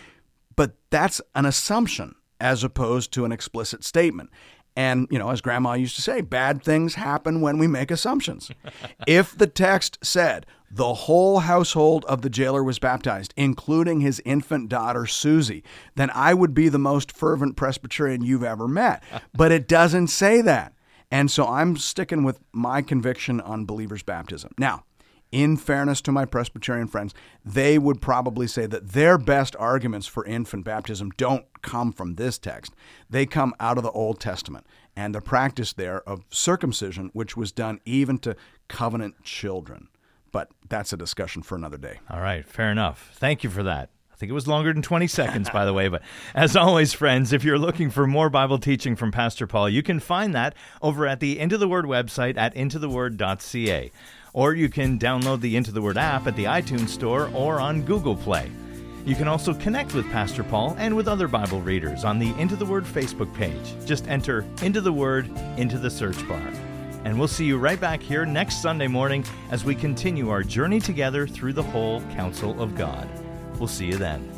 But 0.55 0.75
that's 0.89 1.21
an 1.33 1.45
assumption 1.45 2.15
as 2.39 2.63
opposed 2.63 3.13
to 3.13 3.23
an 3.23 3.31
explicit 3.31 3.83
statement. 3.83 4.29
And, 4.81 5.07
you 5.11 5.19
know, 5.19 5.29
as 5.29 5.41
grandma 5.41 5.73
used 5.73 5.95
to 5.97 6.01
say, 6.01 6.21
bad 6.21 6.63
things 6.63 6.95
happen 6.95 7.39
when 7.39 7.59
we 7.59 7.67
make 7.67 7.91
assumptions. 7.91 8.49
if 9.05 9.37
the 9.37 9.45
text 9.45 9.99
said 10.01 10.47
the 10.71 10.95
whole 10.95 11.41
household 11.41 12.03
of 12.05 12.23
the 12.23 12.31
jailer 12.31 12.63
was 12.63 12.79
baptized, 12.79 13.31
including 13.37 13.99
his 13.99 14.19
infant 14.25 14.69
daughter, 14.69 15.05
Susie, 15.05 15.63
then 15.95 16.09
I 16.15 16.33
would 16.33 16.55
be 16.55 16.67
the 16.67 16.79
most 16.79 17.11
fervent 17.11 17.57
Presbyterian 17.57 18.23
you've 18.23 18.43
ever 18.43 18.67
met. 18.67 19.03
But 19.35 19.51
it 19.51 19.67
doesn't 19.67 20.07
say 20.07 20.41
that. 20.41 20.73
And 21.11 21.29
so 21.29 21.45
I'm 21.45 21.77
sticking 21.77 22.23
with 22.23 22.39
my 22.51 22.81
conviction 22.81 23.39
on 23.39 23.65
believers' 23.65 24.01
baptism. 24.01 24.51
Now, 24.57 24.85
in 25.31 25.57
fairness 25.57 26.01
to 26.01 26.11
my 26.11 26.25
Presbyterian 26.25 26.87
friends, 26.87 27.13
they 27.45 27.77
would 27.77 28.01
probably 28.01 28.47
say 28.47 28.65
that 28.65 28.89
their 28.89 29.17
best 29.17 29.55
arguments 29.57 30.07
for 30.07 30.25
infant 30.25 30.65
baptism 30.65 31.11
don't 31.17 31.45
come 31.61 31.93
from 31.93 32.15
this 32.15 32.37
text. 32.37 32.73
They 33.09 33.25
come 33.25 33.53
out 33.59 33.77
of 33.77 33.83
the 33.83 33.91
Old 33.91 34.19
Testament 34.19 34.65
and 34.95 35.15
the 35.15 35.21
practice 35.21 35.73
there 35.73 36.01
of 36.01 36.25
circumcision, 36.29 37.09
which 37.13 37.37
was 37.37 37.51
done 37.51 37.79
even 37.85 38.17
to 38.19 38.35
covenant 38.67 39.23
children. 39.23 39.87
But 40.31 40.49
that's 40.67 40.93
a 40.93 40.97
discussion 40.97 41.43
for 41.43 41.55
another 41.55 41.77
day. 41.77 41.99
All 42.09 42.21
right, 42.21 42.45
fair 42.47 42.71
enough. 42.71 43.11
Thank 43.13 43.43
you 43.43 43.49
for 43.49 43.63
that. 43.63 43.89
I 44.11 44.15
think 44.15 44.29
it 44.29 44.33
was 44.33 44.47
longer 44.47 44.71
than 44.71 44.83
20 44.83 45.07
seconds, 45.07 45.49
by 45.49 45.65
the 45.65 45.73
way. 45.73 45.87
But 45.87 46.03
as 46.35 46.55
always, 46.55 46.93
friends, 46.93 47.33
if 47.33 47.43
you're 47.43 47.57
looking 47.57 47.89
for 47.89 48.05
more 48.05 48.29
Bible 48.29 48.59
teaching 48.59 48.95
from 48.95 49.11
Pastor 49.11 49.47
Paul, 49.47 49.67
you 49.67 49.81
can 49.81 49.99
find 49.99 50.35
that 50.35 50.53
over 50.81 51.07
at 51.07 51.19
the 51.19 51.39
Into 51.39 51.57
the 51.57 51.67
Word 51.67 51.85
website 51.85 52.37
at 52.37 52.53
intotheword.ca. 52.53 53.91
Or 54.33 54.53
you 54.53 54.69
can 54.69 54.97
download 54.97 55.41
the 55.41 55.55
Into 55.55 55.71
the 55.71 55.81
Word 55.81 55.97
app 55.97 56.27
at 56.27 56.35
the 56.35 56.45
iTunes 56.45 56.89
Store 56.89 57.29
or 57.33 57.59
on 57.59 57.81
Google 57.81 58.15
Play. 58.15 58.49
You 59.05 59.15
can 59.15 59.27
also 59.27 59.53
connect 59.53 59.93
with 59.93 60.09
Pastor 60.11 60.43
Paul 60.43 60.75
and 60.77 60.95
with 60.95 61.07
other 61.07 61.27
Bible 61.27 61.59
readers 61.61 62.03
on 62.03 62.19
the 62.19 62.33
Into 62.39 62.55
the 62.55 62.65
Word 62.65 62.85
Facebook 62.85 63.33
page. 63.33 63.75
Just 63.85 64.07
enter 64.07 64.45
Into 64.61 64.79
the 64.79 64.93
Word 64.93 65.27
into 65.57 65.77
the 65.77 65.89
search 65.89 66.25
bar. 66.27 66.51
And 67.03 67.17
we'll 67.17 67.27
see 67.27 67.45
you 67.45 67.57
right 67.57 67.81
back 67.81 68.01
here 68.01 68.25
next 68.25 68.61
Sunday 68.61 68.87
morning 68.87 69.25
as 69.49 69.65
we 69.65 69.73
continue 69.73 70.29
our 70.29 70.43
journey 70.43 70.79
together 70.79 71.25
through 71.25 71.53
the 71.53 71.63
whole 71.63 72.01
counsel 72.13 72.61
of 72.61 72.75
God. 72.75 73.09
We'll 73.57 73.67
see 73.67 73.87
you 73.87 73.97
then. 73.97 74.29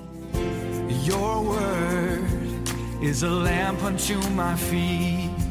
Your 1.03 1.43
word 1.43 2.23
is 3.01 3.23
a 3.23 3.29
lamp 3.29 3.84
unto 3.84 4.17
my 4.29 4.56
feet 4.56 5.42